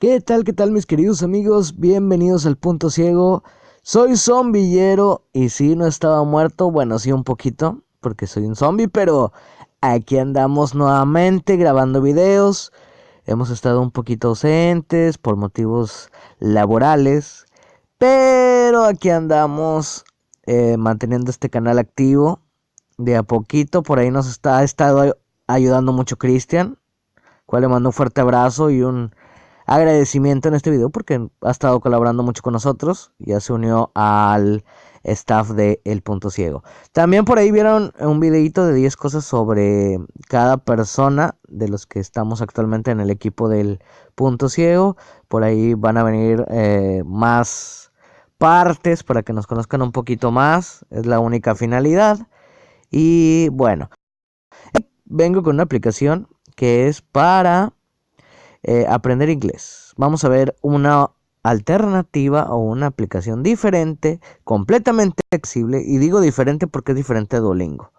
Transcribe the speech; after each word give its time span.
¿Qué 0.00 0.20
tal, 0.20 0.44
qué 0.44 0.52
tal 0.52 0.70
mis 0.70 0.86
queridos 0.86 1.24
amigos? 1.24 1.76
Bienvenidos 1.76 2.46
al 2.46 2.56
Punto 2.56 2.88
Ciego. 2.88 3.42
Soy 3.82 4.16
zombillero 4.16 5.26
y 5.32 5.48
si 5.48 5.74
no 5.74 5.88
estaba 5.88 6.22
muerto, 6.22 6.70
bueno, 6.70 7.00
sí 7.00 7.10
un 7.10 7.24
poquito, 7.24 7.82
porque 7.98 8.28
soy 8.28 8.44
un 8.44 8.54
zombie, 8.54 8.86
pero 8.86 9.32
aquí 9.80 10.16
andamos 10.18 10.76
nuevamente 10.76 11.56
grabando 11.56 12.00
videos. 12.00 12.72
Hemos 13.26 13.50
estado 13.50 13.82
un 13.82 13.90
poquito 13.90 14.28
ausentes 14.28 15.18
por 15.18 15.34
motivos 15.34 16.12
laborales, 16.38 17.46
pero 17.98 18.84
aquí 18.84 19.10
andamos 19.10 20.04
eh, 20.46 20.76
manteniendo 20.76 21.32
este 21.32 21.50
canal 21.50 21.80
activo. 21.80 22.40
De 22.98 23.16
a 23.16 23.24
poquito, 23.24 23.82
por 23.82 23.98
ahí 23.98 24.12
nos 24.12 24.28
está, 24.28 24.58
ha 24.58 24.62
estado 24.62 25.18
ayudando 25.48 25.92
mucho 25.92 26.18
Cristian, 26.18 26.78
cual 27.46 27.62
le 27.62 27.68
mando 27.68 27.88
un 27.88 27.92
fuerte 27.92 28.20
abrazo 28.20 28.70
y 28.70 28.82
un 28.82 29.12
agradecimiento 29.68 30.48
en 30.48 30.54
este 30.54 30.70
video 30.70 30.88
porque 30.88 31.28
ha 31.42 31.50
estado 31.50 31.78
colaborando 31.80 32.22
mucho 32.22 32.42
con 32.42 32.54
nosotros. 32.54 33.12
Ya 33.18 33.38
se 33.38 33.52
unió 33.52 33.92
al 33.94 34.64
staff 35.04 35.50
de 35.50 35.80
El 35.84 36.00
Punto 36.00 36.30
Ciego. 36.30 36.64
También 36.92 37.26
por 37.26 37.38
ahí 37.38 37.52
vieron 37.52 37.92
un 38.00 38.18
videito 38.18 38.66
de 38.66 38.72
10 38.72 38.96
cosas 38.96 39.24
sobre 39.24 39.98
cada 40.26 40.56
persona 40.56 41.36
de 41.46 41.68
los 41.68 41.86
que 41.86 42.00
estamos 42.00 42.40
actualmente 42.40 42.90
en 42.90 43.00
el 43.00 43.10
equipo 43.10 43.48
del 43.48 43.80
Punto 44.14 44.48
Ciego. 44.48 44.96
Por 45.28 45.44
ahí 45.44 45.74
van 45.74 45.98
a 45.98 46.02
venir 46.02 46.44
eh, 46.48 47.02
más 47.04 47.92
partes 48.38 49.02
para 49.02 49.22
que 49.22 49.34
nos 49.34 49.46
conozcan 49.46 49.82
un 49.82 49.92
poquito 49.92 50.30
más. 50.30 50.86
Es 50.88 51.04
la 51.04 51.20
única 51.20 51.54
finalidad. 51.54 52.26
Y 52.90 53.50
bueno, 53.50 53.90
vengo 55.04 55.42
con 55.42 55.56
una 55.56 55.64
aplicación 55.64 56.26
que 56.56 56.88
es 56.88 57.02
para 57.02 57.74
eh, 58.62 58.86
aprender 58.88 59.30
inglés. 59.30 59.92
Vamos 59.96 60.24
a 60.24 60.28
ver 60.28 60.56
una 60.62 61.10
alternativa 61.42 62.44
o 62.50 62.58
una 62.58 62.86
aplicación 62.86 63.42
diferente, 63.42 64.20
completamente 64.44 65.22
flexible. 65.30 65.82
Y 65.84 65.98
digo 65.98 66.20
diferente 66.20 66.66
porque 66.66 66.92
es 66.92 66.96
diferente 66.96 67.36
a 67.36 67.40
Duolingo. 67.40 67.92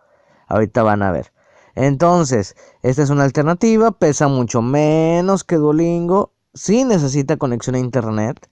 Ahorita 0.48 0.84
van 0.84 1.04
a 1.04 1.12
ver. 1.12 1.32
Entonces, 1.76 2.56
esta 2.82 3.04
es 3.04 3.10
una 3.10 3.24
alternativa, 3.24 3.92
pesa 3.92 4.28
mucho 4.28 4.62
menos 4.62 5.44
que 5.44 5.56
Duolingo, 5.56 6.34
sí 6.54 6.84
necesita 6.84 7.38
conexión 7.38 7.76
a 7.76 7.80
internet 7.80 8.50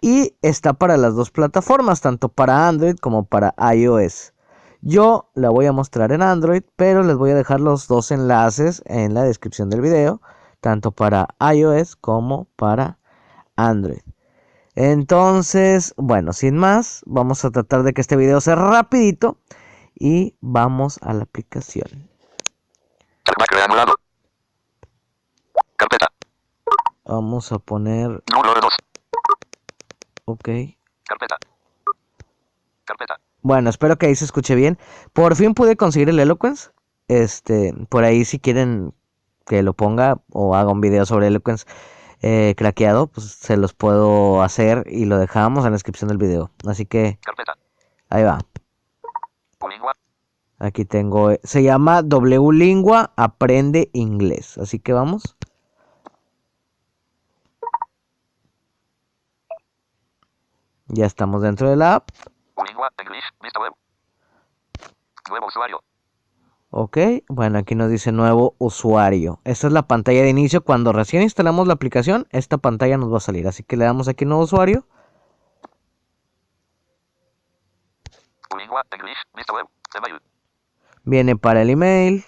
y 0.00 0.36
está 0.42 0.74
para 0.74 0.96
las 0.96 1.14
dos 1.14 1.30
plataformas, 1.30 2.00
tanto 2.00 2.28
para 2.28 2.68
Android 2.68 2.96
como 2.96 3.24
para 3.24 3.54
iOS. 3.74 4.34
Yo 4.82 5.30
la 5.34 5.48
voy 5.48 5.64
a 5.64 5.72
mostrar 5.72 6.12
en 6.12 6.20
Android, 6.20 6.62
pero 6.76 7.02
les 7.02 7.16
voy 7.16 7.30
a 7.30 7.34
dejar 7.34 7.60
los 7.60 7.88
dos 7.88 8.10
enlaces 8.10 8.82
en 8.84 9.14
la 9.14 9.22
descripción 9.22 9.70
del 9.70 9.80
video 9.80 10.20
tanto 10.64 10.92
para 10.92 11.28
iOS 11.54 11.94
como 11.94 12.46
para 12.56 12.98
Android. 13.54 14.00
Entonces, 14.74 15.92
bueno, 15.98 16.32
sin 16.32 16.56
más, 16.56 17.02
vamos 17.04 17.44
a 17.44 17.50
tratar 17.50 17.82
de 17.82 17.92
que 17.92 18.00
este 18.00 18.16
video 18.16 18.40
sea 18.40 18.54
rapidito 18.54 19.36
y 19.94 20.38
vamos 20.40 20.98
a 21.02 21.12
la 21.12 21.24
aplicación. 21.24 22.08
Vamos 27.04 27.52
a 27.52 27.58
poner... 27.58 28.24
Ok. 30.24 30.48
Bueno, 33.42 33.68
espero 33.68 33.98
que 33.98 34.06
ahí 34.06 34.14
se 34.14 34.24
escuche 34.24 34.54
bien. 34.54 34.78
Por 35.12 35.36
fin 35.36 35.52
pude 35.52 35.76
conseguir 35.76 36.08
el 36.08 36.18
Eloquence. 36.18 36.70
Este, 37.08 37.74
por 37.90 38.04
ahí 38.04 38.24
si 38.24 38.38
quieren 38.38 38.94
que 39.46 39.62
lo 39.62 39.74
ponga 39.74 40.20
o 40.32 40.54
haga 40.54 40.70
un 40.72 40.80
video 40.80 41.06
sobre 41.06 41.28
Eloquence 41.28 41.66
eh, 42.22 42.54
craqueado, 42.56 43.06
pues 43.08 43.26
se 43.26 43.56
los 43.56 43.74
puedo 43.74 44.42
hacer 44.42 44.84
y 44.88 45.04
lo 45.04 45.18
dejamos 45.18 45.64
en 45.64 45.72
la 45.72 45.76
descripción 45.76 46.08
del 46.08 46.18
video. 46.18 46.50
Así 46.66 46.86
que 46.86 47.18
ahí 48.08 48.22
va. 48.22 48.38
Aquí 50.58 50.84
tengo, 50.84 51.32
eh, 51.32 51.40
se 51.44 51.62
llama 51.62 52.02
W 52.02 52.52
Lingua 52.52 53.12
Aprende 53.16 53.90
Inglés. 53.92 54.56
Así 54.56 54.78
que 54.78 54.92
vamos. 54.94 55.36
Ya 60.86 61.06
estamos 61.06 61.42
dentro 61.42 61.68
de 61.68 61.76
la 61.76 61.96
app. 61.96 62.08
Nuevo 65.28 65.46
usuario. 65.46 65.82
Ok, 66.76 66.98
bueno, 67.28 67.60
aquí 67.60 67.76
nos 67.76 67.88
dice 67.88 68.10
nuevo 68.10 68.56
usuario. 68.58 69.38
Esta 69.44 69.68
es 69.68 69.72
la 69.72 69.82
pantalla 69.82 70.22
de 70.22 70.30
inicio. 70.30 70.64
Cuando 70.64 70.92
recién 70.92 71.22
instalamos 71.22 71.68
la 71.68 71.74
aplicación, 71.74 72.26
esta 72.30 72.58
pantalla 72.58 72.96
nos 72.96 73.12
va 73.12 73.18
a 73.18 73.20
salir. 73.20 73.46
Así 73.46 73.62
que 73.62 73.76
le 73.76 73.84
damos 73.84 74.08
aquí 74.08 74.24
nuevo 74.24 74.42
usuario. 74.42 74.84
Viene 81.04 81.36
para 81.36 81.62
el 81.62 81.70
email. 81.70 82.24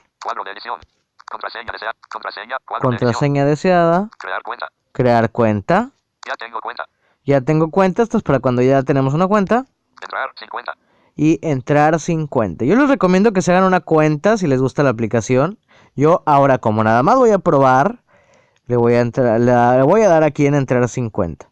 Contraseña, 2.80 3.44
deseada. 3.44 4.10
Crear 4.16 4.42
cuenta. 4.44 4.68
Crear 4.92 5.32
cuenta. 5.32 5.90
Ya 6.24 6.34
tengo 6.34 6.60
cuenta. 6.60 6.88
Ya 7.24 7.40
tengo 7.40 7.68
cuenta. 7.72 8.04
Esto 8.04 8.18
es 8.18 8.22
para 8.22 8.38
cuando 8.38 8.62
ya 8.62 8.84
tenemos 8.84 9.12
una 9.12 9.26
cuenta. 9.26 9.64
Entrar 10.00 10.30
sin 10.38 10.46
cuenta 10.46 10.76
y 11.16 11.38
entrar 11.42 11.98
sin 11.98 12.26
cuenta. 12.26 12.64
Yo 12.66 12.76
les 12.76 12.88
recomiendo 12.88 13.32
que 13.32 13.42
se 13.42 13.50
hagan 13.50 13.64
una 13.64 13.80
cuenta 13.80 14.36
si 14.36 14.46
les 14.46 14.60
gusta 14.60 14.82
la 14.82 14.90
aplicación. 14.90 15.58
Yo 15.96 16.22
ahora 16.26 16.58
como 16.58 16.84
nada 16.84 17.02
más 17.02 17.16
voy 17.16 17.30
a 17.30 17.38
probar, 17.38 18.02
le 18.66 18.76
voy 18.76 18.94
a, 18.94 19.00
entrar, 19.00 19.40
le 19.40 19.82
voy 19.82 20.02
a 20.02 20.08
dar 20.08 20.22
aquí 20.22 20.46
en 20.46 20.54
entrar 20.54 20.86
sin 20.88 21.08
cuenta. 21.08 21.48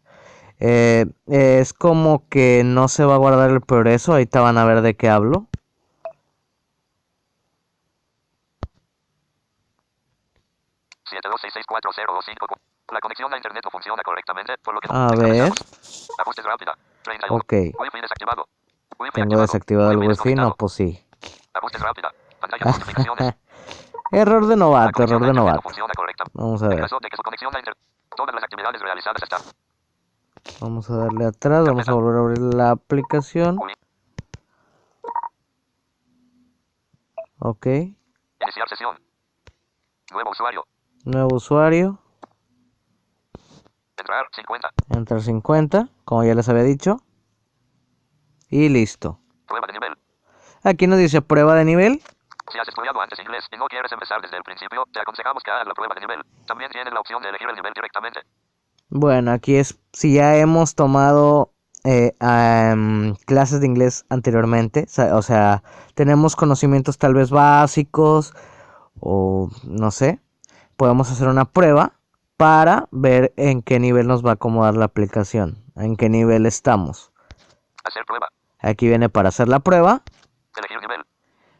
Eh, 0.59 1.05
es 1.27 1.73
como 1.73 2.29
que 2.29 2.61
no 2.63 2.87
se 2.87 3.03
va 3.03 3.15
a 3.15 3.17
guardar 3.17 3.49
el 3.49 3.61
progreso. 3.61 4.13
Ahorita 4.13 4.39
van 4.39 4.57
a 4.57 4.65
ver 4.65 4.81
de 4.81 4.95
qué 4.95 5.09
hablo. 5.09 5.47
La 12.91 12.99
conexión 13.01 13.33
a 13.33 13.37
internet 13.37 13.63
no 13.63 13.71
funciona 13.71 14.03
correctamente, 14.03 14.57
por 14.63 14.75
lo 14.75 14.79
que 14.79 14.87
a 14.91 15.07
ver. 15.15 15.51
Ajustes 16.19 16.45
rápida. 16.45 16.77
Ok. 17.29 17.53
Tengo 19.13 19.41
desactivado 19.41 19.91
el 19.91 19.97
wifi, 19.97 20.35
no, 20.35 20.55
pues 20.55 20.73
sí. 20.73 21.05
error 24.11 24.47
de 24.47 24.55
novato, 24.55 25.03
error 25.03 25.25
de 25.25 25.33
novato. 25.33 25.69
Vamos 26.33 26.63
a 26.63 26.67
ver. 26.67 26.85
Vamos 30.61 30.89
a 30.89 30.97
darle 30.97 31.25
atrás, 31.25 31.65
vamos 31.65 31.89
a 31.89 31.93
volver 31.93 32.15
a 32.15 32.19
abrir 32.19 32.39
la 32.39 32.71
aplicación. 32.71 33.59
Ok. 37.39 37.65
Iniciar 37.65 38.69
sesión. 38.69 38.97
Nuevo 40.11 40.31
usuario. 40.31 40.65
Nuevo 41.03 41.35
usuario. 41.35 41.99
Entrar 43.97 44.27
50. 44.31 44.69
Entrar 44.89 45.21
50, 45.21 45.89
como 46.05 46.23
ya 46.23 46.35
les 46.35 46.47
había 46.49 46.63
dicho. 46.63 46.97
Y 48.55 48.69
listo. 48.69 49.19
Prueba 49.47 49.67
de 49.67 49.73
nivel. 49.73 49.97
Aquí 50.63 50.87
nos 50.87 50.97
dice 50.97 51.21
prueba 51.21 51.55
de 51.55 51.65
nivel. 51.65 52.01
Si 52.49 52.57
has 52.57 52.65
estudiado 52.69 53.01
antes 53.01 53.19
inglés 53.19 53.43
y 53.51 53.57
no 53.57 53.65
quieres 53.65 53.91
empezar 53.91 54.21
desde 54.21 54.37
el 54.37 54.43
principio, 54.43 54.85
te 54.93 55.01
aconsejamos 55.01 55.43
que 55.43 55.51
hagas 55.51 55.67
la 55.67 55.73
prueba 55.73 55.93
de 55.93 55.99
nivel. 55.99 56.21
También 56.47 56.71
tienes 56.71 56.93
la 56.93 57.01
opción 57.01 57.21
de 57.21 57.27
elegir 57.27 57.49
el 57.49 57.55
nivel 57.55 57.73
directamente. 57.73 58.21
Bueno, 58.87 59.33
aquí 59.33 59.57
es 59.57 59.77
si 59.91 60.13
ya 60.13 60.37
hemos 60.37 60.75
tomado 60.75 61.51
eh, 61.83 62.15
clases 63.25 63.59
de 63.59 63.67
inglés 63.67 64.05
anteriormente, 64.09 64.85
o 65.11 65.21
sea, 65.21 65.61
tenemos 65.93 66.37
conocimientos 66.37 66.97
tal 66.97 67.13
vez 67.13 67.31
básicos 67.31 68.33
o 69.01 69.49
no 69.65 69.91
sé, 69.91 70.21
podemos 70.77 71.11
hacer 71.11 71.27
una 71.27 71.43
prueba 71.43 71.99
para 72.37 72.87
ver 72.91 73.33
en 73.35 73.61
qué 73.61 73.81
nivel 73.81 74.07
nos 74.07 74.25
va 74.25 74.29
a 74.29 74.33
acomodar 74.35 74.75
la 74.75 74.85
aplicación, 74.85 75.61
en 75.75 75.97
qué 75.97 76.07
nivel 76.07 76.45
estamos. 76.45 77.11
Hacer 77.83 78.05
prueba. 78.05 78.29
Aquí 78.65 78.87
viene 78.87 79.09
para 79.09 79.29
hacer 79.29 79.47
la 79.47 79.59
prueba. 79.59 80.01
Elegir 80.57 80.81
nivel. 80.81 81.05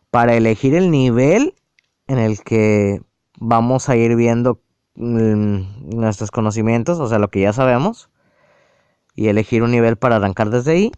Para 0.09 0.33
elegir 0.33 0.73
el 0.73 0.89
nivel 0.89 1.53
en 2.07 2.17
el 2.17 2.41
que 2.41 2.99
vamos 3.37 3.89
a 3.89 3.95
ir 3.95 4.15
viendo 4.15 4.59
mm, 4.95 5.95
nuestros 5.95 6.31
conocimientos, 6.31 6.99
o 6.99 7.07
sea, 7.07 7.19
lo 7.19 7.27
que 7.27 7.41
ya 7.41 7.53
sabemos. 7.53 8.09
Y 9.13 9.27
elegir 9.27 9.61
un 9.61 9.69
nivel 9.69 9.97
para 9.97 10.15
arrancar 10.15 10.49
desde 10.49 10.71
ahí. 10.71 10.91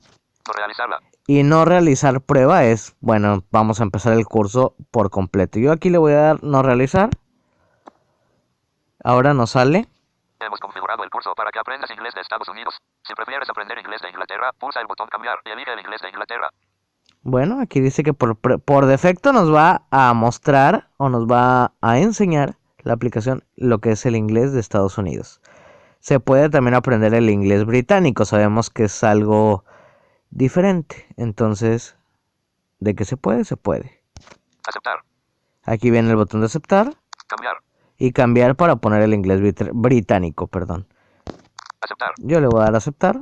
No 0.48 0.54
realizarla. 0.54 1.00
Y 1.27 1.44
no 1.44 1.65
realizar 1.65 2.21
prueba 2.21 2.63
es, 2.63 2.95
bueno, 3.01 3.44
vamos 3.51 3.81
a 3.81 3.83
empezar 3.83 4.13
el 4.13 4.25
curso 4.25 4.75
por 4.92 5.10
completo. 5.10 5.60
Yo 5.60 5.74
aquí 5.74 5.89
le 5.89 5.98
voy 5.98 6.13
a 6.13 6.21
dar 6.21 6.44
no 6.44 6.63
realizar. 6.63 7.10
Ahora 9.03 9.33
nos 9.33 9.51
sale. 9.51 9.89
Hemos 10.39 10.62
configurado 10.62 11.03
el 11.03 11.06
curso 11.18 11.34
para 11.36 11.52
que 11.52 11.58
aprendas 11.60 11.90
inglés 11.90 12.14
de 12.14 12.22
Estados 12.22 12.48
Unidos. 12.48 12.75
Si 13.04 13.14
prefieres 13.16 13.50
aprender 13.50 13.78
inglés 13.80 14.02
de 14.04 14.10
Inglaterra, 14.10 14.52
pulsa 14.60 14.80
el 14.81 14.88
botón 14.88 15.08
cambiar 15.10 15.38
y 15.46 15.50
elige 15.50 15.74
el 15.74 15.80
inglés 15.80 16.02
de 16.02 16.10
Inglaterra. 16.10 16.50
Bueno, 17.24 17.60
aquí 17.60 17.80
dice 17.81 18.04
que 18.04 18.14
por, 18.14 18.38
por 18.38 18.86
defecto 18.86 19.34
nos 19.34 19.52
va 19.54 19.81
a 19.90 20.14
mostrar 20.14 20.90
o 20.98 21.10
nos 21.10 21.25
va 21.25 21.74
a 21.81 21.98
enseñar 21.98 22.58
la 22.84 22.94
aplicación 22.94 23.44
lo 23.56 23.80
que 23.80 23.92
es 23.92 24.06
el 24.06 24.16
inglés 24.16 24.54
de 24.54 24.60
Estados 24.60 24.98
Unidos. 25.00 25.42
se 26.00 26.19
puede 26.19 26.50
también 26.50 26.75
aprender 26.75 27.14
el 27.16 27.30
inglés 27.30 27.66
británico. 27.66 28.24
Sabemos 28.24 28.70
que 28.70 28.84
es 28.86 29.04
algo 29.04 29.66
diferente. 30.30 31.08
Entonces, 31.18 31.98
de 32.80 32.94
que 32.96 33.04
se 33.06 33.18
puede, 33.18 33.44
se 33.44 33.58
puede. 33.58 34.04
Aceptar. 34.68 35.00
Aquí 35.63 35.90
viene 35.90 36.10
el 36.12 36.16
botón 36.16 36.42
de 36.42 36.46
aceptar 36.46 36.94
Cambiar. 37.28 37.58
y 37.98 38.12
cambiar 38.13 38.56
para 38.56 38.75
poner 38.78 39.02
el 39.02 39.13
inglés 39.16 39.42
brit- 39.42 39.72
británico, 39.74 40.48
perdón. 40.48 40.88
Aceptar. 41.81 42.13
Yo 42.18 42.39
le 42.39 42.47
voy 42.47 42.62
a 42.62 42.65
dar 42.65 42.75
a 42.75 42.77
aceptar. 42.77 43.19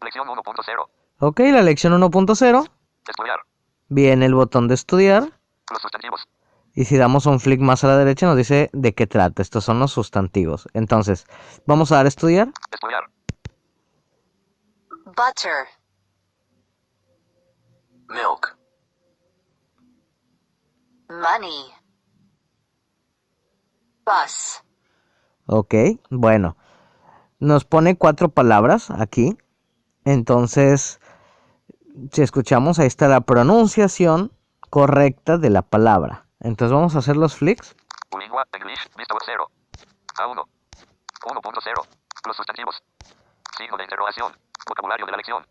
Lección 0.00 0.26
1.0. 0.28 0.88
Ok, 1.20 1.40
la 1.40 1.62
lección 1.62 1.92
1.0. 1.92 2.70
Estudiar. 3.08 3.40
Viene 3.88 4.26
el 4.26 4.34
botón 4.34 4.68
de 4.68 4.74
estudiar. 4.74 5.22
Los 5.70 5.82
sustantivos. 5.82 6.28
Y 6.74 6.86
si 6.86 6.96
damos 6.96 7.26
un 7.26 7.38
flick 7.38 7.60
más 7.60 7.84
a 7.84 7.88
la 7.88 7.98
derecha 7.98 8.26
nos 8.26 8.36
dice 8.36 8.70
de 8.72 8.94
qué 8.94 9.06
trata. 9.06 9.42
Estos 9.42 9.64
son 9.64 9.78
los 9.78 9.92
sustantivos. 9.92 10.68
Entonces, 10.72 11.26
vamos 11.66 11.92
a 11.92 11.96
dar 11.96 12.06
a 12.06 12.08
estudiar. 12.08 12.48
Estudiar. 12.70 13.04
butter, 15.16 15.68
Milk. 18.08 18.56
money, 21.08 21.74
bus, 24.06 24.62
Ok, 25.46 25.74
bueno. 26.10 26.56
Nos 27.38 27.64
pone 27.64 27.96
cuatro 27.96 28.28
palabras 28.28 28.90
aquí. 28.90 29.36
Entonces, 30.04 31.00
si 32.12 32.22
escuchamos, 32.22 32.78
ahí 32.78 32.86
está 32.86 33.08
la 33.08 33.20
pronunciación 33.20 34.32
correcta 34.70 35.38
de 35.38 35.50
la 35.50 35.62
palabra. 35.62 36.26
Entonces 36.40 36.72
vamos 36.72 36.94
a 36.96 37.00
hacer 37.00 37.16
los 37.16 37.36
flicks. 37.36 37.76
Lingua. 38.18 38.46
English. 38.52 38.88
Vista 38.96 39.14
web 39.14 39.22
0. 39.24 39.50
A1. 40.18 40.44
1.0. 41.22 41.86
Los 42.26 42.36
sustantivos. 42.36 42.82
Signo 43.56 43.76
de 43.76 43.84
interrogación. 43.84 44.32
Vocabulario 44.68 45.06
de 45.06 45.12
la 45.12 45.18
lección. 45.18 45.46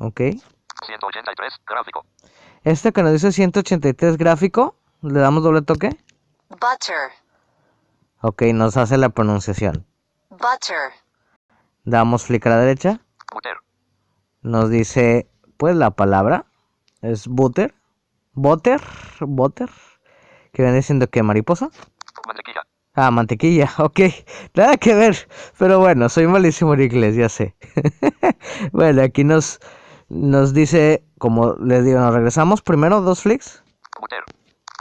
Ok. 0.00 0.20
183. 0.84 1.60
Gráfico. 1.66 2.04
Este 2.64 2.92
que 2.92 3.02
nos 3.02 3.12
dice 3.12 3.30
183 3.30 4.16
gráfico, 4.16 4.76
le 5.02 5.20
damos 5.20 5.42
doble 5.42 5.62
toque. 5.62 5.90
butter, 6.48 7.12
Ok, 8.26 8.40
nos 8.54 8.78
hace 8.78 8.96
la 8.96 9.10
pronunciación. 9.10 9.84
butter, 10.30 10.92
Damos 11.84 12.24
flick 12.24 12.46
a 12.46 12.48
la 12.48 12.60
derecha. 12.60 13.02
Butter. 13.30 13.58
Nos 14.40 14.70
dice, 14.70 15.28
pues 15.58 15.76
la 15.76 15.90
palabra 15.90 16.46
es 17.02 17.28
butter. 17.28 17.74
Butter. 18.32 18.80
Butter. 19.20 19.68
Que 20.54 20.62
viene 20.62 20.78
diciendo 20.78 21.06
que 21.06 21.22
mariposa. 21.22 21.68
Mantequilla. 22.26 22.62
Ah, 22.94 23.10
mantequilla, 23.10 23.70
ok. 23.78 24.00
Nada 24.54 24.78
que 24.78 24.94
ver. 24.94 25.28
Pero 25.58 25.80
bueno, 25.80 26.08
soy 26.08 26.26
malísimo 26.26 26.72
en 26.72 26.80
inglés, 26.80 27.16
ya 27.16 27.28
sé. 27.28 27.54
bueno, 28.72 29.02
aquí 29.02 29.24
nos, 29.24 29.60
nos 30.08 30.54
dice, 30.54 31.04
como 31.18 31.56
les 31.56 31.84
digo, 31.84 32.00
nos 32.00 32.14
regresamos 32.14 32.62
primero 32.62 33.02
dos 33.02 33.20
flicks, 33.20 33.62
Butter. 34.00 34.24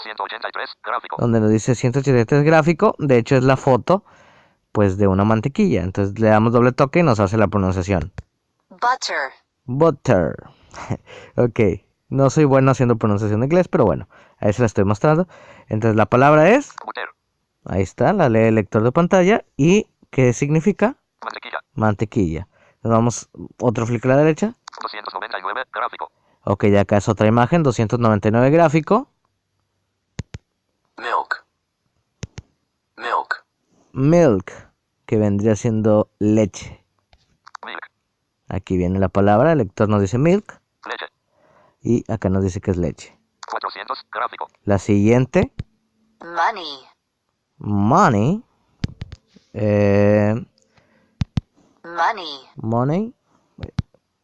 183. 0.03 0.69
Gráfico. 0.83 1.15
donde 1.19 1.39
nos 1.39 1.49
dice 1.49 1.75
183 1.75 2.43
gráfico. 2.43 2.95
De 2.99 3.17
hecho, 3.17 3.35
es 3.35 3.43
la 3.43 3.57
foto, 3.57 4.03
pues, 4.71 4.97
de 4.97 5.07
una 5.07 5.23
mantequilla. 5.23 5.83
Entonces 5.83 6.19
le 6.19 6.27
damos 6.27 6.53
doble 6.53 6.71
toque 6.71 6.99
y 6.99 7.03
nos 7.03 7.19
hace 7.19 7.37
la 7.37 7.47
pronunciación. 7.47 8.11
butter, 8.69 9.31
Butter. 9.65 10.35
ok. 11.37 11.59
No 12.09 12.29
soy 12.29 12.45
bueno 12.45 12.71
haciendo 12.71 12.97
pronunciación 12.97 13.39
de 13.39 13.47
inglés, 13.47 13.67
pero 13.67 13.85
bueno, 13.85 14.07
ahí 14.37 14.53
se 14.53 14.61
la 14.61 14.67
estoy 14.67 14.83
mostrando. 14.83 15.27
Entonces 15.67 15.95
la 15.95 16.05
palabra 16.05 16.49
es, 16.49 16.71
Butter. 16.85 17.09
ahí 17.65 17.81
está, 17.81 18.13
la 18.13 18.29
lee 18.29 18.49
el 18.49 18.55
lector 18.55 18.83
de 18.83 18.91
pantalla. 18.91 19.45
¿Y 19.57 19.87
qué 20.11 20.31
significa? 20.33 20.97
Mantequilla. 21.23 21.59
Mantequilla. 21.73 22.47
Nos 22.83 22.91
damos 22.93 23.29
otro 23.59 23.87
flick 23.87 24.05
a 24.05 24.09
la 24.09 24.17
derecha. 24.17 24.53
299. 24.81 25.63
Gráfico. 25.73 26.11
Ok, 26.45 26.65
ya 26.65 26.81
acá 26.81 26.97
es 26.97 27.07
otra 27.07 27.25
imagen, 27.27 27.63
299 27.63 28.49
gráfico. 28.51 29.07
Milk. 30.97 31.45
Milk. 32.97 33.45
Milk, 33.93 34.51
que 35.05 35.17
vendría 35.17 35.55
siendo 35.55 36.09
leche. 36.19 36.85
Milk. 37.65 37.91
Aquí 38.49 38.77
viene 38.77 38.99
la 38.99 39.09
palabra, 39.09 39.51
el 39.53 39.57
lector 39.59 39.89
nos 39.89 40.01
dice 40.01 40.17
milk 40.17 40.61
Leche. 40.87 41.05
y 41.81 42.11
acá 42.11 42.29
nos 42.29 42.43
dice 42.43 42.61
que 42.61 42.71
es 42.71 42.77
leche. 42.77 43.17
400. 43.49 44.05
Gráfico. 44.11 44.47
La 44.63 44.77
siguiente, 44.79 45.51
money, 46.21 46.79
money. 47.57 48.43
Eh, 49.53 50.33
money, 51.83 52.39
money, 52.55 53.13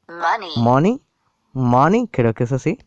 money, 0.07 0.51
money, 0.57 1.01
money, 1.53 2.07
creo 2.07 2.33
que 2.33 2.45
es 2.45 2.51
así. 2.51 2.79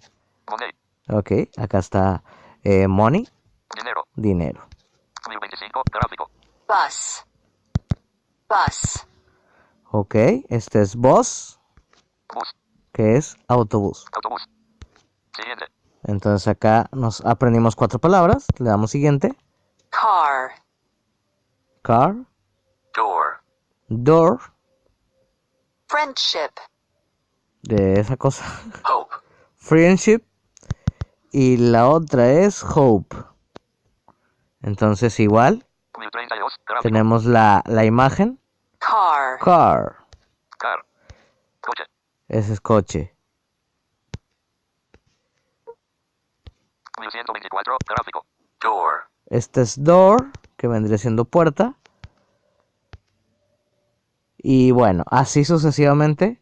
Money. 0.50 0.70
Ok, 1.08 1.50
acá 1.56 1.78
está 1.78 2.25
eh, 2.64 2.88
money, 2.88 3.28
Dinero. 3.75 4.05
dinero. 4.15 4.67
1025. 5.29 5.83
Gráfico. 5.91 6.31
bus, 6.69 7.25
bus, 8.49 9.07
Ok, 9.91 10.15
este 10.49 10.81
es 10.83 10.97
bus, 10.97 11.59
Bus. 12.33 12.55
que 12.93 13.17
es 13.17 13.37
autobús. 13.49 14.07
Autobús. 14.15 14.49
Siguiente. 15.37 15.67
Entonces 16.05 16.49
acá 16.49 16.89
nos 16.93 17.21
aprendimos 17.25 17.77
cuatro 17.77 17.99
palabras. 17.99 18.47
Le 18.59 18.69
damos 18.71 18.91
siguiente. 18.91 19.37
car, 19.91 20.53
Car, 21.83 22.15
Door. 22.95 23.41
door, 23.89 24.41
friendship, 25.89 26.51
de 27.63 28.01
esa 28.01 28.17
cosa. 28.17 28.45
Hope. 28.91 29.15
Friendship. 29.57 30.21
Y 31.31 31.57
la 31.57 31.89
otra 31.89 32.29
es 32.31 32.63
hope. 32.63 33.17
Entonces 34.62 35.19
igual 35.20 35.67
1032. 35.99 36.61
Gráfico. 36.67 36.82
tenemos 36.82 37.25
la, 37.25 37.62
la 37.67 37.85
imagen. 37.85 38.38
car, 38.79 39.38
Car, 39.41 39.97
Car. 40.59 40.85
Coche. 41.61 41.85
ese 42.29 42.53
es 42.55 42.61
coche. 42.61 43.14
1124. 47.00 47.76
Gráfico. 47.88 48.26
Door. 48.61 49.05
Este 49.26 49.62
es 49.62 49.82
door, 49.82 50.31
que 50.56 50.69
vendría 50.69 50.99
siendo 50.99 51.25
puerta. 51.25 51.75
Y 54.38 54.71
bueno, 54.73 55.04
así 55.11 55.45
sucesivamente. 55.45 56.40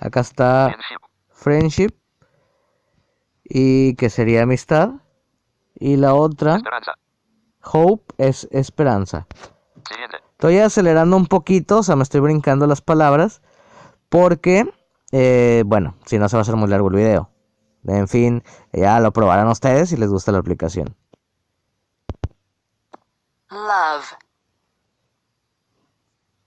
Acá 0.00 0.20
está 0.20 0.68
Friendship. 0.70 0.98
friendship. 1.30 1.90
Y 3.44 3.94
que 3.96 4.10
sería 4.10 4.42
amistad. 4.42 4.90
Y 5.74 5.96
la 5.96 6.14
otra, 6.14 6.56
Esperanza. 6.56 6.92
Hope, 7.64 8.12
es 8.18 8.48
esperanza. 8.52 9.26
Estoy 10.32 10.58
acelerando 10.58 11.16
un 11.16 11.26
poquito, 11.26 11.78
o 11.78 11.82
sea, 11.82 11.96
me 11.96 12.02
estoy 12.02 12.20
brincando 12.20 12.66
las 12.66 12.80
palabras. 12.80 13.42
Porque, 14.08 14.68
eh, 15.12 15.62
bueno, 15.66 15.94
si 16.04 16.18
no 16.18 16.28
se 16.28 16.36
va 16.36 16.40
a 16.40 16.42
hacer 16.42 16.56
muy 16.56 16.68
largo 16.68 16.88
el 16.88 16.96
video. 16.96 17.30
En 17.86 18.08
fin, 18.08 18.42
ya 18.72 19.00
lo 19.00 19.12
probarán 19.12 19.48
ustedes 19.48 19.88
si 19.90 19.96
les 19.96 20.10
gusta 20.10 20.32
la 20.32 20.38
aplicación. 20.38 20.96
love, 23.50 24.16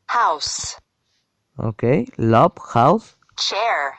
house, 0.07 0.77
Ok, 1.57 1.83
love, 2.17 2.53
house, 2.59 3.17
chair, 3.37 3.93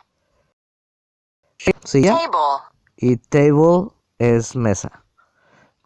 silla. 1.84 2.14
table, 2.16 2.62
Y 2.96 3.16
table 3.16 3.88
es 4.18 4.54
mesa. 4.56 5.05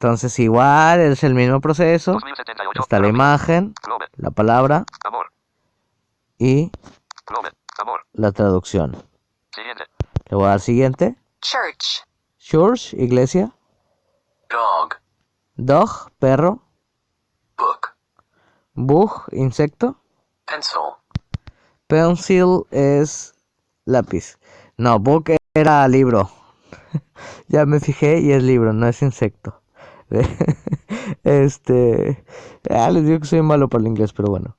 Entonces 0.02 0.38
igual 0.38 0.98
es 1.00 1.22
el 1.24 1.34
mismo 1.34 1.60
proceso. 1.60 2.12
2078. 2.12 2.80
Está 2.80 3.00
la 3.00 3.08
imagen, 3.08 3.74
la 4.16 4.30
palabra 4.30 4.86
Amor. 5.04 5.30
y. 6.38 6.72
Amor. 7.78 8.06
la 8.14 8.32
traducción. 8.32 8.96
Siguiente. 9.54 9.84
Le 10.30 10.36
voy 10.36 10.46
a 10.46 10.48
dar 10.48 10.60
siguiente. 10.60 11.16
church, 11.42 12.06
Church, 12.38 12.94
iglesia. 12.94 13.52
Dog. 14.48 14.94
Dog, 15.56 16.10
perro. 16.18 16.62
Book. 17.58 17.94
Bug, 18.72 19.24
insecto. 19.32 20.00
Pencil. 20.46 20.80
Pencil 21.88 22.62
es 22.70 23.34
lápiz. 23.84 24.38
No, 24.78 24.98
book 24.98 25.30
era 25.52 25.86
libro. 25.88 26.30
ya 27.48 27.66
me 27.66 27.80
fijé 27.80 28.20
y 28.20 28.32
es 28.32 28.42
libro, 28.42 28.72
no 28.72 28.88
es 28.88 29.02
insecto. 29.02 29.59
este. 31.24 32.24
Ah, 32.68 32.90
les 32.90 33.04
digo 33.04 33.20
que 33.20 33.26
soy 33.26 33.42
malo 33.42 33.68
para 33.68 33.82
el 33.82 33.88
inglés, 33.88 34.12
pero 34.12 34.28
bueno. 34.30 34.56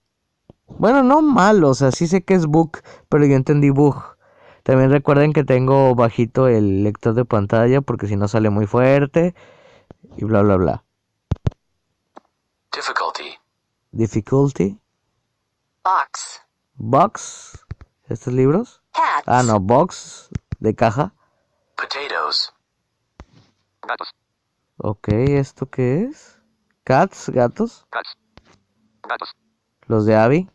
Bueno, 0.67 1.03
no 1.03 1.21
malo, 1.21 1.69
o 1.69 1.73
sea, 1.73 1.91
sí 1.91 2.07
sé 2.07 2.23
que 2.23 2.33
es 2.33 2.45
book, 2.45 2.79
pero 3.09 3.25
yo 3.25 3.35
entendí 3.35 3.69
bug. 3.69 3.95
También 4.63 4.91
recuerden 4.91 5.33
que 5.33 5.43
tengo 5.43 5.95
bajito 5.95 6.47
el 6.47 6.83
lector 6.83 7.13
de 7.13 7.25
pantalla 7.25 7.81
porque 7.81 8.07
si 8.07 8.15
no 8.15 8.27
sale 8.27 8.49
muy 8.49 8.67
fuerte 8.67 9.35
y 10.17 10.23
bla 10.25 10.41
bla 10.43 10.55
bla. 10.55 10.83
Difficulty. 12.71 13.37
Difficulty. 13.91 14.79
box, 15.83 16.41
Box. 16.75 17.65
¿Estos 18.07 18.33
libros? 18.33 18.81
cats, 18.93 19.23
Ah, 19.25 19.43
no, 19.43 19.59
box. 19.59 20.29
De 20.59 20.75
caja. 20.75 21.13
potatoes, 21.75 22.53
Gatos. 23.81 24.13
Ok, 24.83 25.09
¿esto 25.09 25.69
qué 25.69 26.03
es? 26.05 26.39
Cats, 26.83 27.29
gatos. 27.29 27.85
Cats. 27.91 28.17
Gatos. 29.07 29.31
Los 29.85 30.05
de 30.05 30.15
Abby. 30.15 30.49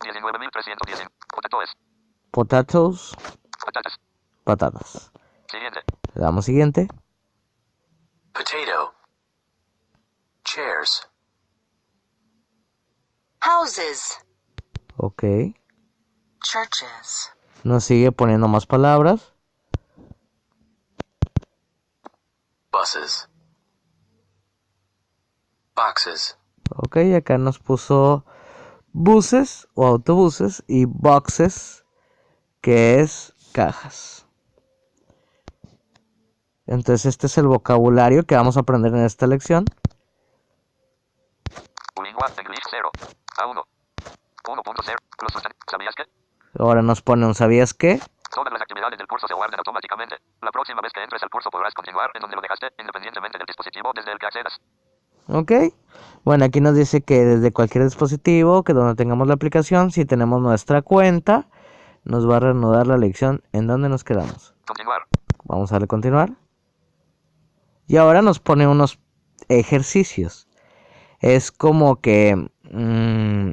19.310. 0.00 1.08
Potatoes. 1.32 1.70
Potatoes. 2.32 3.12
Patatas. 3.64 4.00
Patatas. 4.44 5.12
Siguiente. 5.50 5.80
Le 6.14 6.20
damos 6.22 6.44
siguiente. 6.44 6.88
potato, 8.32 8.94
chairs, 10.44 11.08
houses, 13.40 14.18
Ok. 14.96 15.22
churches, 16.42 17.32
Nos 17.64 17.84
sigue 17.84 18.12
poniendo 18.12 18.46
más 18.48 18.64
palabras. 18.66 19.34
buses, 22.72 23.28
boxes, 25.78 26.38
Ok, 26.76 26.96
acá 27.16 27.38
nos 27.38 27.58
puso 27.58 28.24
buses 28.92 29.68
o 29.74 29.86
autobuses 29.86 30.62
y 30.66 30.84
boxes, 30.84 31.84
que 32.60 33.00
es 33.00 33.32
cajas. 33.52 34.26
Entonces 36.66 37.06
este 37.06 37.26
es 37.28 37.38
el 37.38 37.46
vocabulario 37.46 38.24
que 38.24 38.36
vamos 38.36 38.56
a 38.56 38.60
aprender 38.60 38.92
en 38.94 39.04
esta 39.04 39.26
lección. 39.26 39.64
Lingua 42.02 42.28
English 42.36 42.64
0. 42.70 42.90
A1. 43.38 43.64
1.0. 44.44 44.96
Los 45.22 45.32
sustan- 45.32 45.52
¿Sabías 45.70 45.94
que? 45.94 46.04
Ahora 46.58 46.82
nos 46.82 47.00
pone 47.02 47.24
un 47.26 47.34
¿sabías 47.34 47.72
qué? 47.72 48.00
Todas 48.34 48.52
las 48.52 48.60
actividades 48.62 48.98
del 48.98 49.06
curso 49.06 49.26
se 49.26 49.34
guardan 49.34 49.58
automáticamente. 49.58 50.16
La 50.42 50.50
próxima 50.50 50.80
vez 50.82 50.92
que 50.92 51.02
entres 51.02 51.22
al 51.22 51.30
curso 51.30 51.50
podrás 51.50 51.72
continuar 51.74 52.10
en 52.14 52.20
donde 52.20 52.36
lo 52.36 52.42
dejaste, 52.42 52.68
independientemente 52.78 53.38
del 53.38 53.46
dispositivo 53.46 53.90
desde 53.94 54.12
el 54.12 54.18
que 54.18 54.26
accedas. 54.26 54.60
Ok. 55.28 55.52
Bueno, 56.24 56.44
aquí 56.44 56.60
nos 56.60 56.74
dice 56.74 57.02
que 57.02 57.24
desde 57.24 57.52
cualquier 57.52 57.84
dispositivo, 57.84 58.62
que 58.64 58.72
donde 58.72 58.94
tengamos 58.94 59.28
la 59.28 59.34
aplicación, 59.34 59.90
si 59.90 60.04
tenemos 60.04 60.40
nuestra 60.42 60.82
cuenta, 60.82 61.48
nos 62.04 62.28
va 62.28 62.36
a 62.36 62.40
reanudar 62.40 62.86
la 62.86 62.96
lección 62.96 63.42
en 63.52 63.66
donde 63.66 63.88
nos 63.88 64.04
quedamos. 64.04 64.54
Continuar. 64.66 65.02
Vamos 65.44 65.70
a 65.70 65.76
darle 65.76 65.86
continuar. 65.86 66.32
Y 67.86 67.96
ahora 67.96 68.22
nos 68.22 68.40
pone 68.40 68.66
unos 68.66 68.98
ejercicios. 69.48 70.48
Es 71.20 71.50
como 71.50 72.00
que 72.00 72.36
mm, 72.70 73.52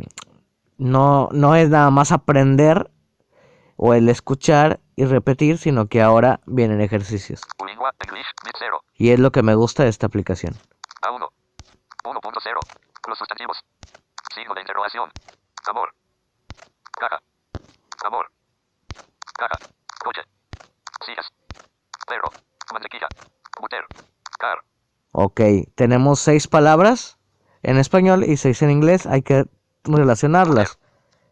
no, 0.78 1.30
no 1.32 1.56
es 1.56 1.70
nada 1.70 1.90
más 1.92 2.12
aprender 2.12 2.92
o 3.78 3.94
el 3.94 4.10
escuchar 4.10 4.80
y 4.96 5.06
repetir, 5.06 5.58
sino 5.58 5.88
que 5.88 6.02
ahora 6.02 6.42
vienen 6.46 6.82
ejercicios. 6.82 7.42
Lingua 7.66 7.94
English 8.06 8.28
Bit 8.44 8.56
0. 8.60 8.82
Y 8.96 9.10
es 9.10 9.20
lo 9.20 9.32
que 9.32 9.44
me 9.44 9.56
gusta 9.56 9.84
de 9.84 9.90
esta 9.90 10.08
aplicación. 10.08 10.56
A1. 11.02 11.35
1.0. 12.06 12.60
Los 13.08 13.18
sustantivos. 13.18 13.58
Signo 14.34 14.54
de 14.54 14.62
interrogación. 14.62 15.12
Amor. 15.68 15.94
Caja. 17.00 17.20
Amor. 18.06 18.32
Caja. 19.38 19.56
Coche. 20.04 20.22
Sillas. 21.06 21.32
Perro. 22.08 22.30
Mantequilla. 22.72 23.08
Buter. 23.60 23.86
Car. 24.40 24.60
Ok, 25.12 25.42
tenemos 25.76 26.20
seis 26.20 26.48
palabras 26.48 27.18
en 27.64 27.78
español 27.78 28.24
y 28.24 28.38
seis 28.38 28.62
en 28.62 28.72
inglés. 28.72 29.06
Hay 29.08 29.24
que 29.24 29.46
relacionarlas. 29.84 30.80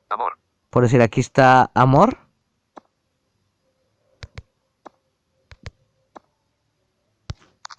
Amor. 0.09 0.37
Por 0.69 0.83
decir, 0.83 1.01
aquí 1.01 1.19
está 1.19 1.69
amor. 1.75 2.17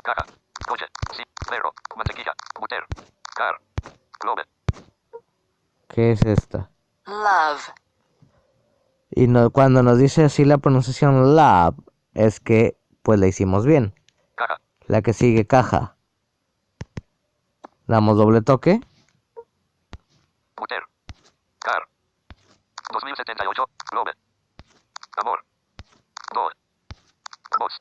Caja. 0.05 0.27
Coche. 0.69 0.87
Sí. 1.17 1.23
Perro. 1.49 1.73
¿Qué 5.95 6.11
es 6.11 6.23
esta? 6.23 6.71
love, 7.07 7.73
Y 9.11 9.29
no, 9.29 9.51
cuando 9.51 9.85
nos 9.85 9.97
dice 9.99 10.25
así 10.25 10.45
la 10.45 10.59
pronunciación 10.59 11.37
lab, 11.37 11.75
es 12.15 12.41
que 12.41 12.77
pues 13.03 13.21
la 13.21 13.29
hicimos 13.29 13.65
bien. 13.65 13.95
Caja. 14.35 14.61
La 14.89 15.03
que 15.03 15.13
sigue 15.13 15.47
caja. 15.47 15.97
Damos 17.87 18.17
doble 18.17 18.43
toque. 18.43 18.81
Buter. 20.57 20.83
Car. 21.61 21.87
2078. 22.93 23.65
Globe. 23.93 24.11
Amor. 25.19 25.45
Do. 26.35 26.49
Box. 27.61 27.81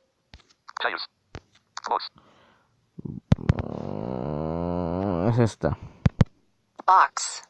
Chayos. 0.84 1.10
Box. 1.90 2.12
Mm, 3.38 5.23
Es 5.34 5.40
esta. 5.40 5.76
box, 6.86 7.42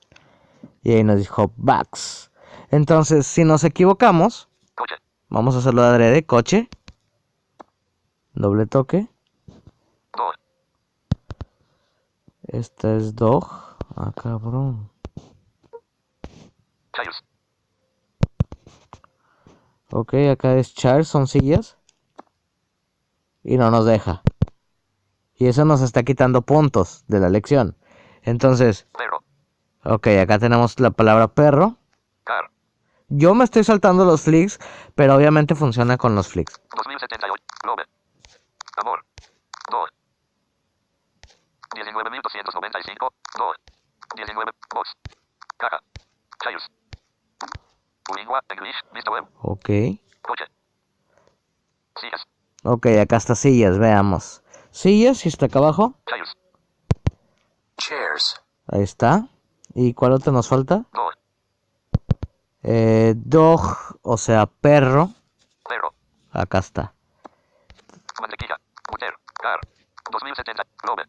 Y 0.83 0.93
ahí 0.93 1.03
nos 1.03 1.17
dijo 1.17 1.51
backs. 1.57 2.31
Entonces, 2.71 3.27
si 3.27 3.43
nos 3.43 3.65
equivocamos, 3.65 4.47
Coche. 4.73 4.95
vamos 5.27 5.55
a 5.55 5.57
hacerlo 5.57 5.81
de 5.81 5.87
adrede. 5.89 6.25
Coche. 6.25 6.69
Doble 8.33 8.67
toque. 8.67 9.09
Esta 12.43 12.95
es 12.95 13.15
dog. 13.15 13.49
Ah, 13.97 14.13
cabrón. 14.15 14.89
Ok, 19.91 20.13
acá 20.31 20.55
es 20.55 20.73
chairs, 20.73 21.09
son 21.09 21.27
sillas. 21.27 21.77
Y 23.43 23.57
no 23.57 23.69
nos 23.71 23.85
deja. 23.85 24.21
Y 25.35 25.47
eso 25.47 25.65
nos 25.65 25.81
está 25.81 26.03
quitando 26.03 26.41
puntos 26.43 27.03
de 27.07 27.19
la 27.19 27.29
lección. 27.29 27.75
Entonces, 28.21 28.87
Perro. 28.97 29.23
ok, 29.83 30.07
acá 30.21 30.39
tenemos 30.39 30.79
la 30.79 30.91
palabra 30.91 31.27
perro. 31.27 31.77
Car. 32.23 32.49
Yo 33.09 33.33
me 33.35 33.43
estoy 33.43 33.63
saltando 33.63 34.05
los 34.05 34.21
flicks, 34.21 34.59
pero 34.95 35.15
obviamente 35.15 35.55
funciona 35.55 35.97
con 35.97 36.15
los 36.15 36.27
flicks. 36.29 36.61
2078. 36.75 37.43
Globe. 37.63 37.83
Amor. 38.77 39.03
Do. 39.69 39.85
19.295. 41.75 43.09
Do. 43.37 43.53
19. 44.15 44.51
Box. 44.73 44.89
Caja. 45.57 45.79
Chayos. 46.43 46.71
Lingua 48.15 48.41
English. 48.49 48.75
Vista 48.93 49.11
web. 49.11 49.25
Ok. 49.41 49.69
Coche. 50.21 50.45
Sillas. 51.99 52.23
Ok, 52.63 52.85
acá 53.01 53.17
está 53.17 53.35
sillas, 53.35 53.77
veamos. 53.79 54.42
Sillas, 54.73 55.23
y 55.23 55.29
está 55.29 55.45
acá 55.45 55.59
abajo. 55.59 55.93
Chairs, 57.77 58.41
Ahí 58.67 58.81
está. 58.81 59.27
¿Y 59.75 59.93
cuál 59.93 60.13
otro 60.13 60.31
nos 60.31 60.47
falta? 60.47 60.85
Do. 60.91 61.11
Eh, 62.63 63.13
dog, 63.15 63.61
o 64.01 64.17
sea, 64.17 64.47
perro. 64.47 65.11
Perro. 65.69 65.93
Acá 66.31 66.57
está. 66.57 66.93
Mantequilla. 68.19 68.57
Car. 69.39 69.59
2070. 70.11 70.63
Globe. 70.81 71.03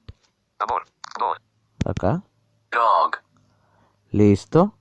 Amor. 0.58 0.84
Acá. 1.86 2.22
dog, 2.70 3.16
Listo. 4.10 4.74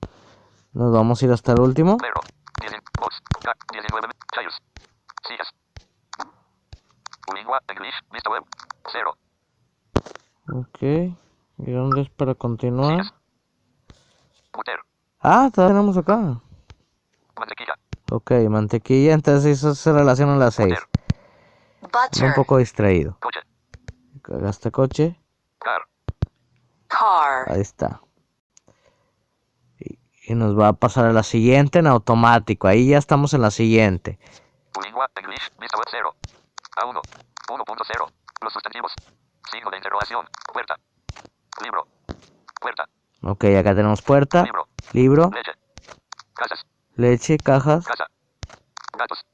Nos 0.74 0.92
vamos 0.92 1.22
a 1.22 1.24
ir 1.24 1.32
hasta 1.32 1.52
el 1.52 1.60
último. 1.60 1.96
Perro. 1.96 2.20
10. 2.60 2.72
Box. 3.00 3.22
Ca 3.42 3.54
19. 3.72 4.08
Chayos. 4.34 4.62
Sillas. 5.26 5.54
Lingua 7.32 7.62
English. 7.68 7.94
Vista 8.12 8.30
web. 8.30 8.44
0. 8.92 9.16
Ok. 10.52 10.78
¿Y 11.58 11.70
dónde 11.72 12.02
es 12.02 12.10
para 12.10 12.34
continuar? 12.34 13.04
Buter. 14.52 14.80
Ah, 15.20 15.48
todavía 15.52 15.74
tenemos 15.76 15.96
acá. 15.96 16.40
Mantequilla. 17.38 17.74
Ok, 18.10 18.32
mantequilla. 18.50 19.14
Entonces 19.14 19.58
eso 19.58 19.74
se 19.74 19.92
relaciona 19.92 20.34
a 20.34 20.38
las 20.38 20.54
6. 20.54 20.74
butter, 21.80 22.24
Un 22.24 22.34
poco 22.34 22.58
distraído. 22.58 23.16
Coche. 23.20 23.40
Está 24.48 24.70
coche. 24.70 25.18
Car. 25.58 25.82
car, 26.88 27.50
Ahí 27.50 27.60
está. 27.60 28.00
Y, 29.78 29.98
y 30.26 30.34
nos 30.34 30.58
va 30.58 30.68
a 30.68 30.72
pasar 30.74 31.06
a 31.06 31.12
la 31.12 31.22
siguiente 31.22 31.78
en 31.78 31.86
automático. 31.86 32.66
Ahí 32.68 32.88
ya 32.88 32.98
estamos 32.98 33.34
en 33.34 33.42
la 33.42 33.50
siguiente. 33.50 34.18
Lingua 34.82 35.10
English. 35.16 35.50
Vista 35.58 35.78
web 35.78 35.86
0. 35.90 36.14
A1. 36.76 37.00
1.0. 37.48 38.12
Los 38.42 38.52
sustantivos. 38.52 38.92
Signo 39.50 39.70
de 39.70 39.76
interrogación. 39.76 40.26
Puerta. 40.52 40.76
Libro. 41.62 41.86
Puerta. 42.60 42.88
Ok, 43.22 43.44
acá 43.58 43.74
tenemos 43.74 44.02
puerta, 44.02 44.42
Libro. 44.42 44.68
libro, 44.92 45.30
Leche. 45.32 45.52
Casas. 46.34 46.66
leche, 46.96 47.38
cajas, 47.38 47.86
Casa. 47.86 48.06
Gatos. 48.98 49.24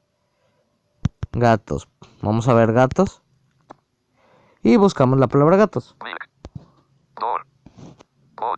gatos. 1.33 1.89
Vamos 2.21 2.47
a 2.47 2.53
ver 2.53 2.71
gatos. 2.71 3.21
Y 4.63 4.77
buscamos 4.77 5.19
la 5.19 5.27
palabra 5.27 5.57
gatos. 5.57 5.95
Milk. 6.03 6.29
Door. 7.19 7.45
Bog. 8.35 8.57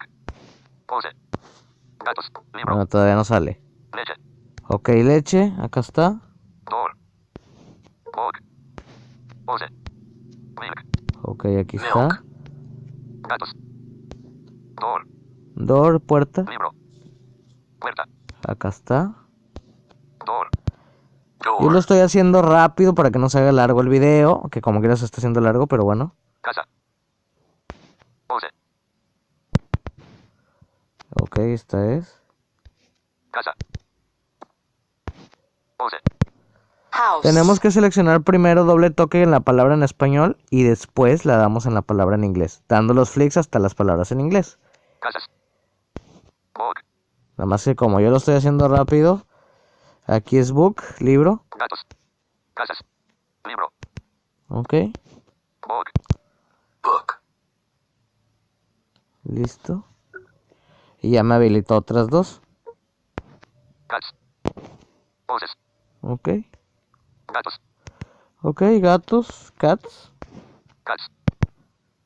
Pose. 0.86 1.10
Gatos. 2.04 2.32
Libro. 2.54 2.76
Bueno, 2.76 2.86
todavía 2.88 3.16
no 3.16 3.24
sale. 3.24 3.60
Leche. 3.96 4.14
Ok, 4.68 4.90
leche, 4.90 5.52
acá 5.62 5.80
está. 5.80 6.20
Door. 6.70 6.96
Bog. 8.14 8.34
Ok, 11.24 11.46
aquí 11.60 11.78
está. 11.78 12.24
Door. 15.56 16.00
Puerta. 16.02 16.44
Acá 18.48 18.70
está. 18.70 19.16
Yo 21.62 21.70
lo 21.70 21.80
estoy 21.80 22.00
haciendo 22.00 22.42
rápido 22.42 22.96
para 22.96 23.12
que 23.12 23.20
no 23.20 23.30
se 23.30 23.40
haga 23.40 23.52
largo 23.52 23.82
el 23.82 23.90
video, 23.90 24.50
que 24.50 24.62
como 24.62 24.80
quiera 24.80 24.96
se 24.96 25.06
está 25.06 25.18
haciendo 25.18 25.42
largo, 25.42 25.68
pero 25.68 25.84
bueno. 25.84 26.16
Casa. 26.42 26.68
Ok, 31.22 31.38
esta 31.40 31.94
es. 31.94 32.22
Casa. 33.32 33.54
Pose. 35.78 35.98
House. 36.94 37.24
Tenemos 37.24 37.60
que 37.60 37.72
seleccionar 37.72 38.22
primero 38.22 38.66
doble 38.66 38.92
toque 38.92 39.24
en 39.24 39.32
la 39.32 39.40
palabra 39.40 39.74
en 39.74 39.82
español 39.82 40.38
y 40.52 40.62
después 40.62 41.26
la 41.26 41.38
damos 41.38 41.66
en 41.66 41.74
la 41.74 41.82
palabra 41.82 42.16
en 42.16 42.24
inglés, 42.24 42.62
dando 42.68 42.94
los 42.94 43.10
flicks 43.10 43.38
hasta 43.38 43.58
las 43.58 43.74
palabras 43.74 44.12
en 44.12 44.22
inglés. 44.22 44.60
Casas. 45.00 45.28
Nada 47.36 47.48
más 47.48 47.64
que 47.64 47.76
como 47.76 48.00
yo 48.00 48.12
lo 48.12 48.18
estoy 48.18 48.36
haciendo 48.36 48.68
rápido, 48.68 49.26
aquí 50.06 50.38
es 50.38 50.52
book, 50.52 50.84
libro, 51.00 51.44
Gatos. 51.58 51.84
Casas. 52.54 52.78
Libro. 53.44 53.74
ok. 54.50 54.74
Book. 56.84 57.14
listo. 59.24 59.84
Y 61.02 61.10
ya 61.10 61.24
me 61.24 61.34
habilitó 61.34 61.76
otras 61.76 62.08
dos, 62.08 62.40
Cats. 63.88 64.14
Poses. 65.26 65.50
ok, 66.02 66.30
Gatos. 67.34 67.60
ok, 68.44 68.62
gatos, 68.80 69.52
cats, 69.58 70.12
Cats. 70.84 71.10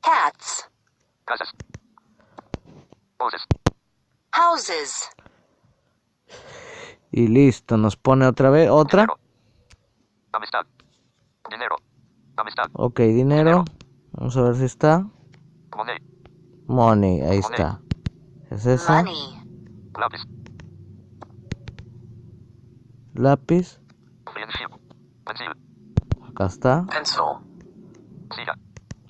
Cats. 0.00 0.70
Casas. 1.26 1.50
Houses. 4.32 5.10
y 7.10 7.26
listo, 7.26 7.76
nos 7.76 7.96
pone 7.96 8.26
otra 8.26 8.48
vez, 8.50 8.70
otra, 8.70 9.02
Dinero. 9.02 9.18
Amistad. 10.32 10.66
Dinero. 11.50 11.76
Amistad. 12.36 12.66
ok, 12.72 13.00
dinero, 13.00 13.64
vamos 14.12 14.36
a 14.36 14.42
ver 14.42 14.54
si 14.54 14.64
está, 14.64 15.06
Money. 15.76 15.98
money, 16.66 17.20
ahí 17.22 17.38
está, 17.38 17.80
es 18.50 18.64
esa, 18.64 19.02
Money. 19.02 19.42
Lápiz. 19.98 20.22
lápiz. 23.14 23.87
Pencil. 25.28 25.52
acá 26.30 26.46
está, 26.46 26.86
Pencil. 26.86 27.24
Silla. 28.34 28.54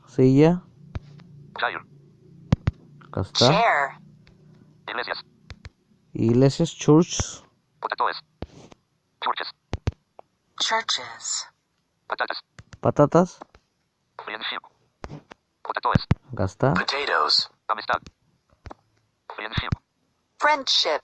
silla, 0.07 0.63
Chair. 1.59 1.81
acá 3.07 3.21
está, 3.21 3.47
Chair. 3.47 4.01
Iglesias. 4.89 5.19
iglesias, 6.13 6.71
church, 6.75 7.43
Potatoes. 7.81 8.17
Churches. 9.23 9.49
Churches. 10.61 11.47
Patatas. 12.09 12.39
patatas, 12.81 13.39
Friendship. 14.25 14.63
Potatoes. 15.63 16.03
acá 16.33 16.45
está, 16.45 16.75
Potatoes. 16.75 17.49
Amistad. 17.69 18.01
Friendship. 19.37 19.71
Friendship. 20.41 21.03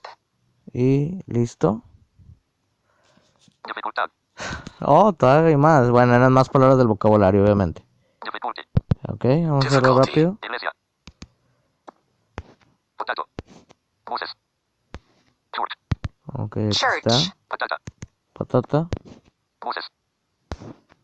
y 0.73 1.21
listo. 1.27 1.83
Dificultad. 3.65 4.09
Oh, 4.81 5.13
todavía 5.13 5.49
hay 5.49 5.57
más. 5.57 5.89
Bueno, 5.89 6.13
eran 6.13 6.31
más 6.33 6.49
palabras 6.49 6.77
del 6.77 6.87
vocabulario, 6.87 7.43
obviamente. 7.43 7.85
Difficulty. 8.23 8.61
Ok, 9.07 9.23
vamos 9.47 9.65
a 9.65 9.67
hacerlo 9.69 9.99
Difficulty. 9.99 10.09
rápido. 10.09 10.37
Iglesia. 10.43 10.71
Potato. 12.97 13.27
Buses. 14.05 14.31
Church. 15.53 15.71
Ok, 16.33 16.57
aquí 16.57 16.69
Church. 16.69 17.05
está. 17.07 17.35
Patata. 17.47 17.77
Patata. 18.33 18.87
Buses. 19.61 19.85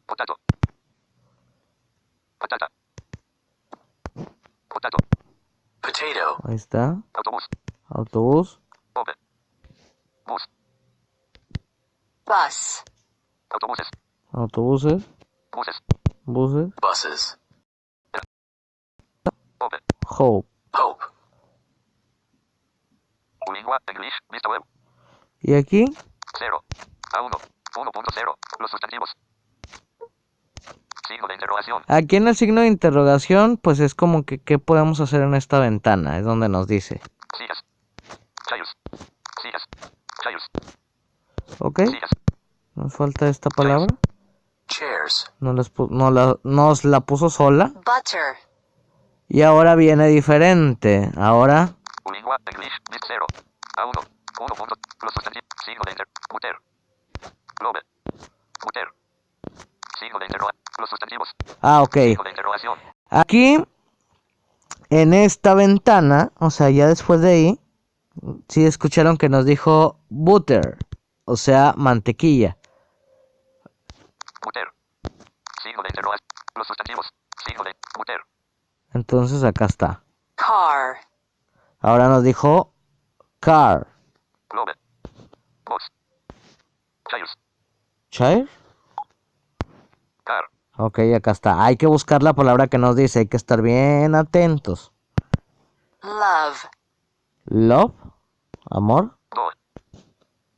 Potato. 0.06 0.36
Patata. 2.38 2.68
Potato. 4.68 4.98
Potato. 5.82 6.38
Ahí 6.48 6.56
está. 6.56 6.98
Autobús. 7.14 7.48
Autobús. 7.90 8.60
Open. 8.94 9.16
Bus. 10.28 10.50
Bus. 12.26 12.84
Autobuses. 13.54 13.88
Autobuses. 14.32 15.10
Buses. 15.52 15.82
Buses. 16.26 16.72
Buses. 16.82 17.40
Hope. 20.08 20.48
Hope. 20.74 21.04
Lingua. 23.54 23.78
English. 23.92 24.14
Vista 24.32 24.50
web. 24.50 24.62
Y 25.42 25.54
aquí, 25.56 25.86
0. 26.38 26.64
A1. 27.14 27.32
1.0. 27.76 28.36
Los 28.60 28.72
sustantivos. 28.72 29.10
Signo 31.08 31.28
de 31.28 31.34
interrogación. 31.34 31.84
aquí 31.88 32.16
en 32.16 32.28
el 32.28 32.36
signo 32.36 32.62
de 32.62 32.68
interrogación, 32.68 33.58
pues 33.58 33.80
es 33.80 33.96
como 33.96 34.24
que 34.24 34.40
qué 34.40 34.60
podemos 34.60 35.00
hacer 35.02 35.22
en 35.22 35.34
esta 35.36 35.60
ventana. 35.60 36.18
Es 36.18 36.26
donde 36.26 36.48
nos 36.48 36.68
dice. 36.68 37.02
Sillas. 37.38 37.64
Sillas. 39.42 39.68
Chairs. 40.24 40.48
Ok, 41.60 41.80
Sillas. 41.80 42.10
Nos 42.82 42.94
falta 42.94 43.28
esta 43.30 43.50
palabra. 43.50 43.88
Chairs. 44.68 45.32
Nos, 45.40 45.56
las 45.56 45.74
pu- 45.74 45.90
no 45.90 46.12
la, 46.12 46.38
nos 46.44 46.84
la 46.86 47.02
puso 47.02 47.30
sola. 47.30 47.68
Butter. 47.76 48.36
Y 49.28 49.44
ahora 49.44 49.76
viene 49.76 50.08
diferente. 50.08 51.12
Ahora, 51.16 51.76
Lingua. 52.12 52.38
English. 52.52 52.72
List 52.92 53.04
0. 53.08 53.26
A1. 53.78 54.08
1. 54.40 54.56
punto. 54.56 54.76
Los 55.04 55.14
sustantivos. 55.14 55.48
Signo 55.66 55.82
de 55.86 55.92
inter. 55.92 56.08
Buter. 56.32 56.56
Globe. 57.60 57.80
Buter. 58.64 58.88
Signo 60.00 60.20
de 60.20 60.26
interrogación. 60.26 60.62
Los 60.80 60.90
sustantivos. 60.90 61.30
ah, 61.62 61.82
ok. 61.84 61.94
Signo 61.96 62.24
de 62.24 62.30
interrogación. 62.32 62.80
Aquí, 63.10 63.64
en 64.90 65.14
esta 65.14 65.54
ventana, 65.54 66.32
o 66.40 66.50
sea, 66.50 66.70
ya 66.70 66.88
después 66.88 67.22
de 67.22 67.30
ahí, 67.32 67.60
sí 68.48 68.66
escucharon 68.66 69.18
que 69.18 69.30
nos 69.30 69.46
dijo 69.46 70.00
butter, 70.10 70.78
o 71.26 71.36
sea, 71.38 71.74
mantequilla. 71.78 72.58
Signo 75.64 75.84
de 75.84 75.90
interrogación. 75.90 76.28
Los 76.56 76.68
sustantivos. 76.68 77.14
Signo 77.46 77.64
de. 77.64 77.76
Entonces 78.94 79.44
acá 79.44 79.66
está. 79.66 80.04
Car. 80.36 80.98
Ahora 81.80 82.10
nos 82.10 82.24
dijo 82.24 82.74
car. 83.40 83.88
Globe. 84.50 84.74
Box. 85.66 85.92
Chairs. 87.10 87.38
Chair. 88.10 88.50
Car. 90.24 90.46
Ok, 90.78 91.00
acá 91.16 91.32
está. 91.32 91.64
Hay 91.64 91.78
que 91.78 91.88
buscar 91.88 92.22
la 92.22 92.34
palabra 92.34 92.68
que 92.68 92.78
nos 92.78 92.96
dice, 92.96 93.20
hay 93.20 93.28
que 93.28 93.38
estar 93.38 93.62
bien 93.62 94.16
atentos. 94.16 94.92
Love. 96.02 96.66
Love, 97.46 97.94
amor. 98.70 99.18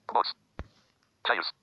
Box. 0.08 0.36
Chairs. 1.24 1.54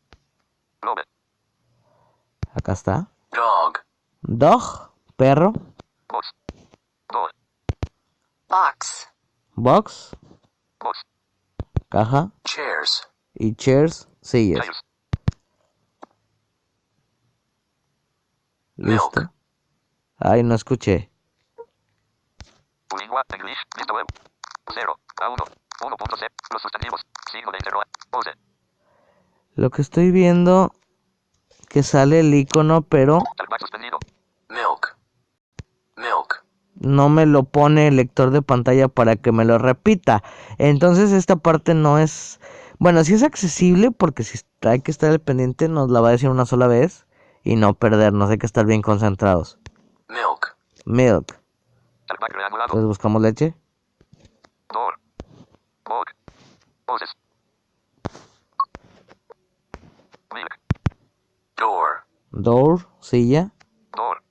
Acá 2.55 2.73
está. 2.73 3.09
Dog. 3.31 3.79
Dog, 4.23 4.93
perro. 5.17 5.53
Box. 6.09 6.33
Box. 8.49 9.09
Box, 9.55 10.17
Box. 10.81 11.07
caja. 11.89 12.33
Chairs. 12.45 13.09
Y 13.35 13.55
chairs, 13.55 14.09
sillas. 14.21 14.65
Chairs. 14.65 14.81
Listo. 18.77 19.33
Ay, 20.19 20.43
no 20.43 20.55
escuché. 20.55 21.11
Lingua. 22.99 23.23
English. 23.33 23.59
Vista 23.77 23.93
web. 23.93 24.07
0. 24.75 24.97
A1. 25.21 25.37
1.0. 25.83 26.29
Los 26.53 26.63
sustantivos. 26.63 27.01
Signo 27.31 27.53
de 27.53 27.59
interrogación. 27.59 27.93
Pose. 28.11 28.31
Lo 29.55 29.71
que 29.71 29.83
estoy 29.83 30.11
viendo 30.11 30.73
que 31.71 31.85
sale 31.85 32.21
el 32.21 32.35
icono, 32.35 32.83
pero. 32.83 33.23
Milk. 34.49 34.97
Milk. 35.97 36.45
no 36.81 37.09
me 37.09 37.27
lo 37.27 37.45
pone 37.45 37.87
el 37.87 37.97
lector 37.97 38.31
de 38.31 38.43
pantalla 38.43 38.89
para 38.89 39.15
que 39.15 39.31
me 39.31 39.45
lo 39.45 39.57
repita. 39.59 40.23
Entonces 40.59 41.13
esta 41.13 41.37
parte 41.37 41.75
no 41.75 41.99
es... 41.99 42.41
Bueno, 42.79 43.05
sí 43.05 43.15
es 43.15 43.23
accesible 43.23 43.93
porque 43.93 44.25
si 44.25 44.41
hay 44.63 44.81
que 44.81 44.91
estar 44.91 45.11
al 45.11 45.21
pendiente 45.21 45.69
nos 45.69 45.91
la 45.91 46.01
va 46.01 46.09
a 46.09 46.13
decir 46.13 46.29
una 46.29 46.45
sola 46.45 46.67
vez 46.67 47.07
y 47.45 47.55
no 47.55 47.75
perdernos, 47.75 48.31
hay 48.31 48.39
que 48.39 48.47
estar 48.47 48.67
bien 48.67 48.83
concentrados. 48.83 49.59
Milk. 50.09 50.57
Milk. 50.87 51.39
Entonces 52.09 52.87
buscamos 52.87 53.23
leche. 53.23 53.55
Door. 54.73 54.99
Bog. 55.85 56.05
Poses. 56.87 57.15
Milk. 60.35 60.61
Door. 62.33 62.87
Silla. 63.01 63.51
Door. 63.93 64.23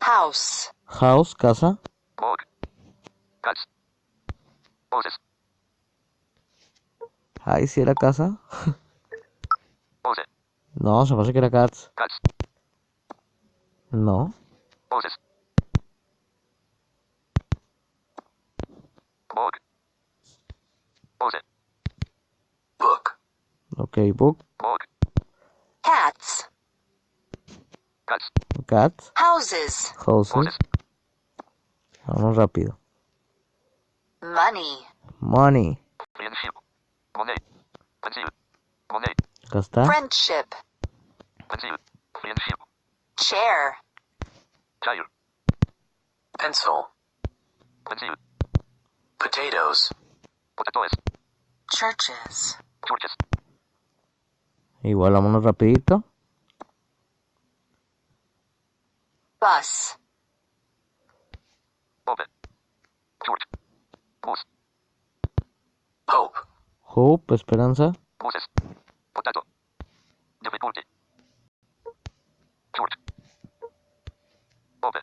House. 0.00 0.72
House, 0.86 1.34
casa. 1.34 1.78
Bog. 2.16 2.36
Cats. 3.42 3.68
Poses. 4.88 5.18
Ay, 7.44 7.66
si 7.66 7.80
era 7.80 7.94
casa. 7.94 8.40
Pose. 10.02 10.22
No, 10.74 11.06
se 11.06 11.14
me 11.14 11.22
hace 11.22 11.32
que 11.32 11.38
era 11.38 11.50
cats. 11.50 11.92
Cats. 11.94 12.20
No. 13.90 14.34
Poses. 14.88 15.16
Bog. 19.32 19.52
Pose. 21.18 21.40
Book. 22.78 23.18
Ok, 23.76 23.98
book, 24.14 24.44
Bog. 24.58 24.78
Cats. 25.82 26.53
Cats. 28.06 28.28
cats, 28.66 29.12
Houses. 29.16 29.92
houses. 30.06 30.58
Vamos 32.06 32.36
rápido. 32.36 32.78
Money. 34.20 34.86
Money. 35.20 35.78
Friendship. 36.14 36.52
Money. 37.16 37.34
Pencil. 38.02 38.24
Money. 38.92 39.14
Acá 39.48 39.58
está. 39.60 39.84
Friendship. 39.86 40.48
Pencil. 41.48 41.76
Friendship. 42.20 42.58
Chair. 43.16 43.76
Chair. 44.82 45.04
Pencil. 46.38 46.86
Pencil. 47.84 48.14
Potatoes. 49.18 49.88
Potatoes. 50.54 50.90
Churches. 51.70 52.58
Churches. 52.86 53.12
Igual 54.82 55.12
vámonos 55.14 55.42
rapidito. 55.42 56.04
Bus. 59.44 59.98
Open. 62.08 62.24
Church. 63.26 63.44
Bus. 64.22 64.42
Hope. 66.08 66.38
Hope, 66.80 67.34
esperanza. 67.34 67.92
Buses. 68.18 68.48
Potato. 69.12 69.42
Difficulty. 70.42 70.80
Church. 72.74 72.94
Open. 74.82 75.02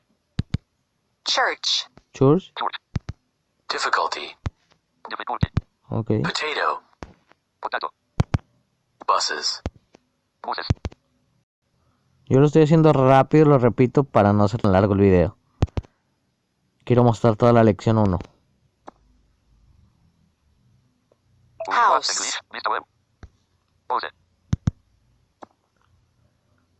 Church. 1.28 1.86
Church. 2.16 2.52
Church. 2.58 2.76
Difficulty. 3.70 4.36
Difficulty. 5.08 5.50
Ok. 5.92 6.20
Potato. 6.24 6.82
Potato. 7.62 7.94
Buses. 9.06 9.62
Buses. 10.42 10.66
Yo 12.32 12.40
lo 12.40 12.46
estoy 12.46 12.64
haciendo 12.64 12.94
rápido, 12.94 13.44
lo 13.44 13.58
repito, 13.58 14.06
para 14.06 14.32
no 14.32 14.46
hacer 14.46 14.62
tan 14.62 14.72
largo 14.72 14.94
el 14.94 15.02
video. 15.02 15.36
Quiero 16.86 17.04
mostrar 17.04 17.36
toda 17.36 17.52
la 17.52 17.62
lección 17.62 17.98
1. 17.98 18.18
House. 21.70 22.40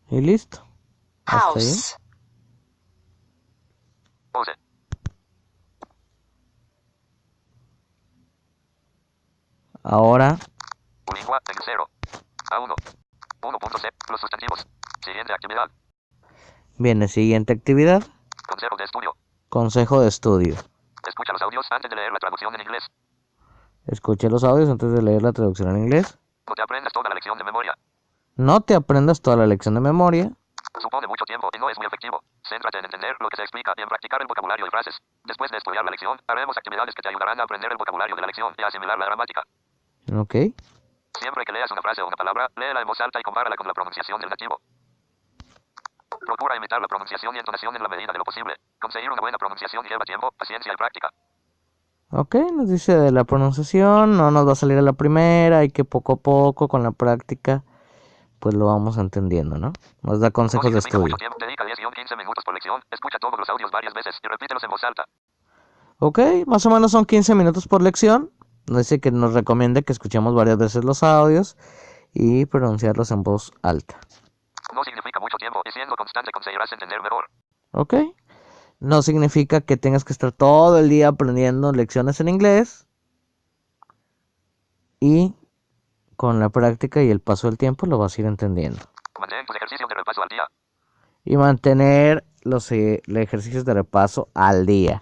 Y 0.10 0.22
listo. 0.22 0.66
House. 1.26 1.98
Pose. 4.32 4.52
Ahora, 9.84 10.38
Lingua 11.14 11.42
en 11.50 11.56
0. 11.66 11.90
A1. 12.52 12.74
1.c. 13.42 13.90
Los 14.10 14.22
sustantivos. 14.22 14.66
Siguiente 15.04 15.34
actividad. 15.34 15.70
viene 16.78 17.08
siguiente 17.08 17.54
actividad. 17.54 18.04
Consejo 18.48 18.76
de 18.78 18.84
estudio. 18.84 19.16
Consejo 19.50 20.02
de 20.02 20.08
estudio. 20.08 20.56
Escucha 21.08 21.34
los 21.34 21.42
audios 21.42 21.68
antes 21.72 21.90
de 21.90 21.96
leer 21.96 22.12
la 22.12 22.20
traducción 22.20 22.54
en 22.56 22.62
inglés. 22.62 22.88
Escuche 23.88 24.30
los 24.30 24.44
audios 24.44 24.70
antes 24.70 24.92
de 24.92 25.02
leer 25.02 25.22
la 25.22 25.32
traducción 25.34 25.70
en 25.76 25.84
inglés. 25.84 26.18
No 26.48 26.54
te 26.56 26.62
aprendas 26.62 26.94
toda 26.94 27.10
la 27.10 27.16
lección 27.16 27.38
de 27.38 27.44
memoria. 27.44 27.78
No 28.36 28.62
te 28.62 28.76
aprendas 28.76 29.22
toda 29.22 29.38
la 29.38 29.48
lección 29.48 29.74
de 29.74 29.82
memoria. 29.82 30.32
Supone 30.80 31.08
mucho 31.08 31.26
tiempo 31.26 31.50
y 31.54 31.60
no 31.60 31.70
es 31.70 31.78
muy 31.78 31.88
efectivo. 31.88 32.22
Céntrate 32.48 32.80
en 32.80 32.86
entender 32.86 33.16
lo 33.20 33.28
que 33.30 33.38
se 33.38 33.44
explica 33.44 33.74
y 33.76 33.82
en 33.82 33.90
practicar 33.90 34.22
el 34.22 34.28
vocabulario 34.28 34.66
y 34.66 34.70
frases. 34.70 34.98
Después 35.26 35.52
de 35.52 35.58
estudiar 35.58 35.84
la 35.84 35.92
lección, 35.92 36.20
haremos 36.28 36.58
actividades 36.58 36.96
que 36.96 37.02
te 37.02 37.10
ayudarán 37.10 37.40
a 37.40 37.44
aprender 37.44 37.72
el 37.72 37.78
vocabulario 37.78 38.16
de 38.16 38.22
la 38.22 38.28
lección 38.28 38.54
y 38.58 38.62
a 38.64 38.68
asimilar 38.68 38.98
la 38.98 39.06
gramática. 39.06 39.44
Ok. 40.16 40.36
Siempre 41.20 41.44
que 41.46 41.52
leas 41.52 41.72
una 41.72 41.82
frase 41.82 42.02
o 42.02 42.08
una 42.08 42.16
palabra, 42.16 42.50
léela 42.56 42.82
en 42.82 42.88
voz 42.88 43.02
alta 43.02 43.20
y 43.20 43.24
compárala 43.24 43.56
con 43.56 43.68
la 43.68 43.74
pronunciación 43.74 44.20
del 44.22 44.30
nativo. 44.30 44.62
Procura 46.26 46.56
imitar 46.56 46.82
la 46.82 46.88
pronunciación 46.88 47.36
y 47.36 47.40
entonación 47.40 47.76
en 47.76 47.84
la 47.84 47.90
medida 47.90 48.12
de 48.12 48.18
lo 48.18 48.24
posible. 48.24 48.54
Conseguir 48.80 49.10
una 49.12 49.22
buena 49.22 49.38
pronunciación 49.38 49.84
lleva 49.86 50.06
tiempo, 50.06 50.32
paciencia 50.38 50.72
y 50.72 50.76
práctica. 50.76 51.10
Ok, 52.12 52.36
nos 52.54 52.70
dice 52.70 52.98
de 52.98 53.12
la 53.12 53.24
pronunciación, 53.24 54.18
no 54.18 54.32
nos 54.32 54.46
va 54.46 54.52
a 54.52 54.56
salir 54.56 54.78
a 54.78 54.82
la 54.82 54.94
primera, 54.94 55.60
hay 55.60 55.70
que 55.70 55.86
poco 55.86 56.14
a 56.14 56.16
poco 56.18 56.68
con 56.68 56.84
la 56.84 56.92
práctica, 56.92 57.64
pues 58.40 58.54
lo 58.54 58.66
vamos 58.66 58.98
entendiendo, 58.98 59.58
¿no? 59.58 59.72
Nos 60.02 60.20
da 60.20 60.30
consejos 60.32 60.74
de 60.74 60.80
estudio. 60.80 61.04
mucho 61.04 61.16
tiempo, 61.16 61.38
dedica 61.40 61.64
10-15 61.64 62.18
minutos 62.18 62.44
por 62.44 62.54
lección, 62.54 62.82
escucha 62.92 63.18
todos 63.18 63.40
los 63.40 63.50
audios 63.50 63.72
varias 63.72 63.94
veces 63.94 64.18
y 64.22 64.28
repítelos 64.28 64.62
en 64.64 64.70
voz 64.70 64.84
alta. 64.84 65.06
Ok, 66.00 66.20
más 66.48 66.66
o 66.66 66.70
menos 66.70 66.92
son 66.92 67.06
15 67.06 67.34
minutos 67.36 67.68
por 67.68 67.82
lección. 67.82 68.32
Nos 68.68 68.80
dice 68.80 69.00
que 69.00 69.12
nos 69.12 69.34
recomienda 69.34 69.82
que 69.82 69.94
escuchemos 69.94 70.36
varias 70.36 70.58
veces 70.58 70.84
los 70.84 71.04
audios 71.04 71.58
y 72.14 72.46
pronunciarlos 72.46 73.12
en 73.12 73.24
voz 73.24 73.54
alta. 73.62 74.00
No 74.74 74.84
significa 74.84 75.20
mucho 75.20 75.38
tiempo 75.38 75.62
y 75.66 75.72
siendo 75.72 75.96
constante 75.96 76.32
conseguirás 76.32 76.72
entender 76.72 77.02
mejor. 77.02 77.26
Ok. 77.72 77.96
No 78.80 79.02
significa 79.02 79.62
que 79.62 79.78
tengas 79.78 80.04
que 80.04 80.14
estar 80.14 80.32
todo 80.32 80.80
el 80.80 80.90
día 80.90 81.10
aprendiendo 81.10 81.72
lecciones 81.72 82.20
en 82.20 82.30
inglés. 82.30 82.88
Y 85.00 85.36
con 86.16 86.40
la 86.40 86.50
práctica 86.50 87.02
y 87.02 87.10
el 87.10 87.20
paso 87.20 87.48
del 87.48 87.58
tiempo 87.58 87.86
lo 87.86 87.98
vas 87.98 88.18
a 88.18 88.22
ir 88.22 88.28
entendiendo. 88.28 88.80
Mantén 89.20 89.46
tus 89.46 89.56
ejercicios 89.56 89.90
de 89.90 89.96
repaso 89.96 90.22
al 90.24 90.30
día. 90.30 90.48
Y 91.26 91.38
mantener 91.38 92.24
los, 92.44 92.72
eh, 92.72 93.02
los 93.06 93.24
ejercicios 93.24 93.66
de 93.66 93.74
repaso 93.74 94.30
al 94.34 94.66
día. 94.66 95.02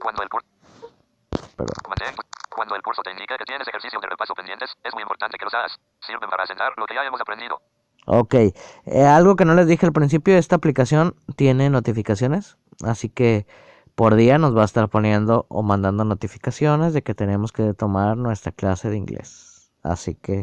Cuando 0.00 0.22
el, 0.22 0.28
Perdón. 1.56 1.74
mantén 1.88 2.14
cuando 2.70 2.76
el 2.76 2.82
curso 2.82 3.02
te 3.02 3.10
indique 3.10 3.36
que 3.36 3.44
tienes 3.44 3.66
ejercicios 3.66 4.00
de 4.00 4.08
repaso 4.08 4.32
pendientes, 4.32 4.70
es 4.84 4.94
muy 4.94 5.02
importante 5.02 5.36
que 5.36 5.44
los 5.44 5.52
hagas. 5.54 5.76
Sirven 6.06 6.30
para 6.30 6.44
asentar 6.44 6.72
lo 6.76 6.86
que 6.86 6.94
ya 6.94 7.02
hemos 7.02 7.20
aprendido. 7.20 7.60
Ok, 8.06 8.34
eh, 8.34 9.04
algo 9.04 9.34
que 9.34 9.44
no 9.44 9.54
les 9.54 9.66
dije 9.66 9.86
al 9.86 9.92
principio, 9.92 10.36
esta 10.36 10.56
aplicación 10.56 11.16
tiene 11.36 11.68
notificaciones, 11.68 12.56
así 12.84 13.08
que 13.10 13.46
por 13.96 14.14
día 14.14 14.38
nos 14.38 14.56
va 14.56 14.62
a 14.62 14.64
estar 14.64 14.88
poniendo 14.88 15.46
o 15.48 15.62
mandando 15.62 16.04
notificaciones 16.04 16.94
de 16.94 17.02
que 17.02 17.14
tenemos 17.14 17.50
que 17.52 17.74
tomar 17.74 18.16
nuestra 18.16 18.52
clase 18.52 18.88
de 18.88 18.96
inglés. 18.96 19.72
Así 19.82 20.14
que, 20.14 20.42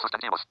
Sustantivos. 0.00 0.46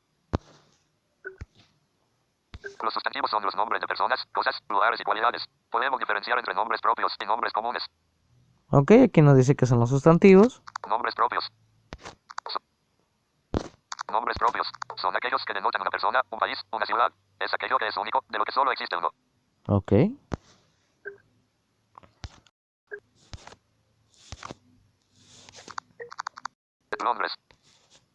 Los 2.83 2.93
sustantivos 2.93 3.31
son 3.31 3.43
los 3.43 3.55
nombres 3.55 3.81
de 3.81 3.87
personas, 3.87 4.23
cosas, 4.33 4.61
lugares 4.69 4.99
y 4.99 5.03
cualidades. 5.03 5.47
Podemos 5.71 5.99
diferenciar 5.99 6.37
entre 6.37 6.53
nombres 6.53 6.81
propios 6.81 7.15
y 7.19 7.25
nombres 7.25 7.53
comunes. 7.53 7.83
Ok, 8.69 8.91
aquí 9.05 9.21
nos 9.21 9.35
dice 9.37 9.55
que 9.55 9.65
son 9.65 9.79
los 9.79 9.89
sustantivos. 9.89 10.61
Nombres 10.87 11.15
propios. 11.15 11.45
So- 12.49 12.59
Nombres 14.11 14.37
propios. 14.37 14.67
Son 14.95 15.15
aquellos 15.15 15.43
que 15.45 15.53
denotan 15.53 15.81
una 15.81 15.91
persona, 15.91 16.21
un 16.29 16.39
país, 16.39 16.57
una 16.71 16.85
ciudad. 16.85 17.11
Es 17.39 17.53
aquello 17.53 17.77
que 17.77 17.87
es 17.87 17.97
único, 17.97 18.23
de 18.29 18.37
lo 18.37 18.45
que 18.45 18.51
solo 18.51 18.71
existe 18.71 18.95
uno. 18.97 19.09
Ok, 19.67 19.91
Londres. 27.03 27.33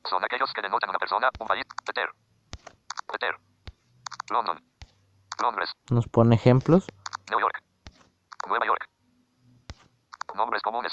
Son 0.09 0.23
aquellos 0.25 0.53
que 0.53 0.62
denotan 0.62 0.91
una 0.91 0.99
persona, 0.99 1.31
un 1.38 1.47
país. 1.47 1.65
Peter. 1.87 2.09
Peter. 3.11 3.37
London. 4.31 4.59
Londres. 5.41 5.71
nos 5.91 6.07
pone 6.09 6.35
ejemplos. 6.35 6.87
New 7.31 7.41
York. 7.41 7.62
Nueva 8.49 8.67
York. 8.67 8.88
Nombres 10.35 10.62
comunes. 10.62 10.92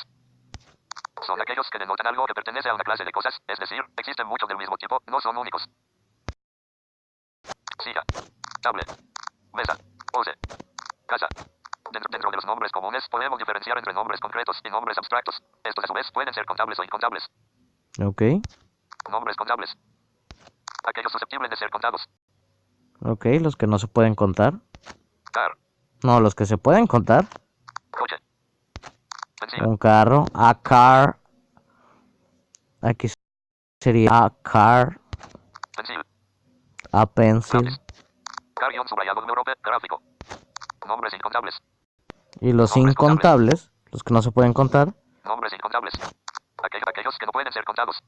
Son 1.25 1.39
aquellos 1.41 1.69
que 1.69 1.80
denotan 1.80 2.08
algo 2.08 2.25
que 2.25 2.34
pertenece 2.34 2.69
a 2.69 2.73
una 2.73 2.84
clase 2.84 3.04
de 3.04 3.12
cosas, 3.12 3.38
es 3.47 3.60
decir, 3.60 3.82
existen 3.97 4.25
muchos 4.28 4.47
del 4.47 4.58
mismo 4.58 4.78
tipo, 4.78 5.02
no 5.08 5.19
son 5.19 5.38
únicos. 5.38 5.67
Silla. 7.84 8.02
Tablet. 8.62 8.88
Mesa. 9.54 9.78
Pose. 10.12 10.32
Casa. 11.08 11.28
Dentro, 11.91 12.08
dentro 12.12 12.30
de 12.30 12.38
los 12.38 12.45
nombres 12.45 12.71
comunes 12.71 13.04
podemos 13.10 13.39
diferenciar 13.39 13.78
entre 13.78 13.93
nombres 13.93 14.19
concretos 14.19 14.60
y 14.63 14.69
nombres 14.69 14.97
abstractos. 14.97 15.41
Estos 15.63 15.84
a 15.84 15.88
su 15.88 15.93
vez 15.93 16.12
pueden 16.13 16.34
ser 16.34 16.45
contables 16.45 16.78
o 16.80 16.84
incontables. 16.84 17.25
Ok, 18.04 18.21
Nombres 19.10 19.36
contables. 19.38 19.75
Aquellos 20.86 21.12
susceptibles 21.12 21.49
de 21.49 21.58
ser 21.58 21.69
contados. 21.69 22.08
ok, 23.02 23.25
los 23.41 23.56
que 23.56 23.65
no 23.67 23.80
se 23.80 23.88
pueden 23.88 24.13
contar. 24.15 24.54
Car. 25.32 25.58
No, 26.04 26.19
los 26.19 26.36
que 26.36 26.45
se 26.45 26.58
pueden 26.58 26.86
contar. 26.86 27.25
Coche. 27.91 28.17
Un 29.65 29.78
carro, 29.78 30.25
a 30.34 30.54
car. 30.62 31.17
Aquí 32.82 33.08
sería 33.80 34.25
a 34.25 34.30
car, 34.41 34.99
Pencil. 35.75 36.02
a 36.91 37.06
pencil. 37.06 37.80
Subrayado 38.88 39.21
número 39.21 39.43
P. 39.43 39.54
Gráfico. 39.63 40.02
Nombres 40.88 41.13
incontables. 41.13 41.56
Y 42.41 42.54
los 42.54 42.75
Nombres 42.75 42.91
incontables, 42.91 43.71
los 43.91 44.04
que 44.04 44.13
no 44.13 44.21
se 44.21 44.32
pueden 44.32 44.54
contar. 44.54 44.93
Nombres 45.25 45.54
incontables. 45.54 45.93
Aquellos, 46.63 46.88
aquellos 46.88 47.17
que 47.17 47.25
no 47.25 47.32
pueden 47.32 47.52
ser 47.54 47.63
contados. 47.63 48.02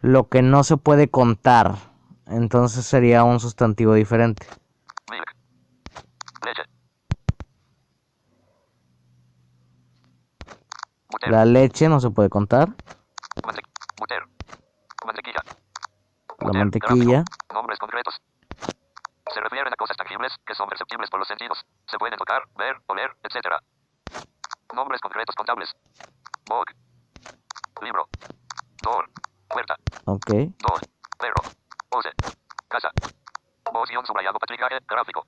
Lo 0.00 0.28
que 0.28 0.42
no 0.42 0.64
se 0.64 0.76
puede 0.76 1.10
contar. 1.10 1.76
Entonces 2.26 2.84
sería 2.86 3.24
un 3.24 3.40
sustantivo 3.40 3.94
diferente. 3.94 4.46
Milk. 5.10 5.34
Leche. 6.44 6.62
La 11.28 11.44
leche 11.44 11.88
no 11.88 12.00
se 12.00 12.10
puede 12.10 12.28
contar. 12.28 12.68
Mantequilla. 15.04 15.42
La 16.40 16.52
mantequilla. 16.52 17.24
Nombres 17.52 17.78
concretos. 17.78 18.20
Se 19.32 19.40
refieren 19.40 19.72
a 19.72 19.76
cosas 19.76 19.96
tangibles 19.96 20.32
que 20.46 20.54
son 20.54 20.68
perceptibles 20.68 21.08
por 21.10 21.20
los 21.20 21.28
sentidos. 21.28 21.64
Se 21.86 21.98
pueden 21.98 22.18
tocar, 22.18 22.42
ver, 22.56 22.76
oler, 22.86 23.10
etc. 23.22 23.56
Nombres 24.74 25.00
concretos 25.00 25.34
contables. 25.34 25.72
Bog. 26.48 26.64
Libro. 27.82 28.08
Door. 28.82 29.10
Puerta. 29.48 29.76
Ok. 30.06 30.30
Door. 30.58 30.80
Perro. 31.18 31.42
Pose. 31.88 32.10
Casa. 32.68 32.90
Voz 33.72 33.88
subrayado 34.06 34.38
patricaje. 34.38 34.78
Gráfico. 34.86 35.26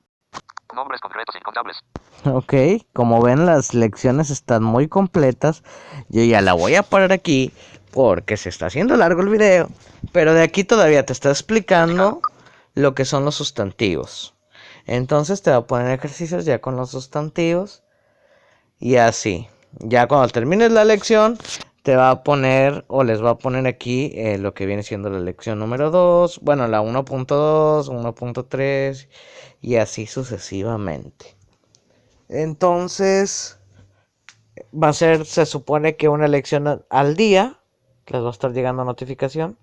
Nombres 0.75 1.01
concretos 1.01 1.37
incontables. 1.37 1.77
Ok, 2.25 2.55
como 2.93 3.23
ven 3.23 3.47
las 3.47 3.75
lecciones 3.75 4.31
están 4.31 4.63
muy 4.63 4.89
completas. 4.89 5.63
Yo 6.09 6.25
ya 6.25 6.41
la 6.41 6.55
voy 6.55 6.75
a 6.75 6.83
parar 6.83 7.13
aquí 7.13 7.53
porque 7.93 8.37
se 8.37 8.49
está 8.49 8.67
haciendo 8.67 8.97
largo 8.97 9.21
el 9.21 9.29
video. 9.29 9.69
Pero 10.13 10.35
de 10.35 10.43
aquí 10.43 10.65
todavía 10.65 11.07
te 11.07 11.13
está 11.13 11.31
explicando 11.31 12.21
lo 12.75 12.95
que 12.95 13.05
son 13.05 13.25
los 13.25 13.37
sustantivos. 13.37 14.35
Entonces 14.87 15.43
te 15.43 15.51
va 15.51 15.59
a 15.59 15.67
poner 15.67 15.93
ejercicios 15.93 16.45
ya 16.45 16.61
con 16.61 16.77
los 16.77 16.91
sustantivos. 16.91 17.83
Y 18.79 18.97
así. 18.97 19.49
Ya 19.79 20.07
cuando 20.09 20.29
termines 20.29 20.73
la 20.73 20.85
lección 20.85 21.39
te 21.85 21.97
va 21.97 22.11
a 22.11 22.23
poner 22.25 22.87
o 22.89 23.05
les 23.05 23.23
va 23.23 23.33
a 23.33 23.39
poner 23.39 23.67
aquí 23.67 24.11
eh, 24.15 24.39
lo 24.39 24.55
que 24.55 24.65
viene 24.65 24.83
siendo 24.83 25.11
la 25.11 25.21
lección 25.21 25.59
número 25.59 25.91
2. 25.91 26.41
Bueno, 26.41 26.67
la 26.67 26.81
1.2, 26.81 27.91
1.3 27.91 29.09
y 29.61 29.77
así 29.77 30.07
sucesivamente. 30.07 31.37
Entonces, 32.31 33.61
va 34.73 34.89
a 34.89 34.93
ser, 34.95 35.27
se 35.27 35.45
supone 35.45 35.97
que 35.97 36.09
una 36.09 36.27
lección 36.27 36.83
al 36.89 37.17
día. 37.17 37.61
Les 38.07 38.23
va 38.23 38.29
a 38.29 38.31
estar 38.31 38.53
llegando 38.55 38.83
notificación. 38.87 39.59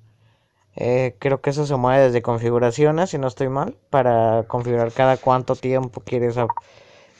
Eh, 0.75 1.15
creo 1.17 1.41
que 1.41 1.49
eso 1.49 1.65
se 1.65 1.75
mueve 1.75 2.03
desde 2.03 2.21
configuraciones, 2.21 3.09
si 3.09 3.17
no 3.17 3.27
estoy 3.27 3.49
mal, 3.49 3.75
para 3.89 4.43
configurar 4.47 4.91
cada 4.91 5.17
cuánto 5.17 5.55
tiempo 5.55 6.01
quieres 6.01 6.35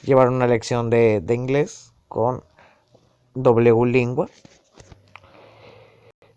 llevar 0.04 0.28
una 0.28 0.46
lección 0.46 0.90
de, 0.90 1.20
de 1.20 1.34
inglés 1.34 1.92
con 2.06 2.44
W 3.34 3.86
lingua. 3.86 4.28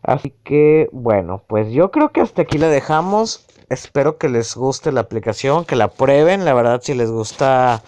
Así 0.06 0.30
que, 0.44 0.88
bueno, 0.92 1.42
pues 1.48 1.72
yo 1.72 1.92
creo 1.92 2.12
que 2.12 2.22
hasta 2.22 2.44
aquí 2.44 2.58
la 2.58 2.68
dejamos. 2.70 3.46
Espero 3.70 4.18
que 4.18 4.30
les 4.30 4.56
guste 4.56 4.92
la 4.92 5.02
aplicación, 5.02 5.66
que 5.66 5.76
la 5.76 5.88
prueben. 5.88 6.46
La 6.46 6.54
verdad, 6.54 6.82
si 6.84 6.94
les 6.94 7.10
gusta 7.12 7.82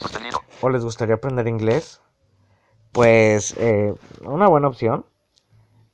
sostenido. 0.00 0.40
o 0.60 0.68
les 0.68 0.84
gustaría 0.84 1.14
aprender 1.16 1.46
inglés, 1.48 2.00
pues 2.92 3.54
eh, 3.58 3.94
una 4.24 4.48
buena 4.48 4.68
opción, 4.68 5.06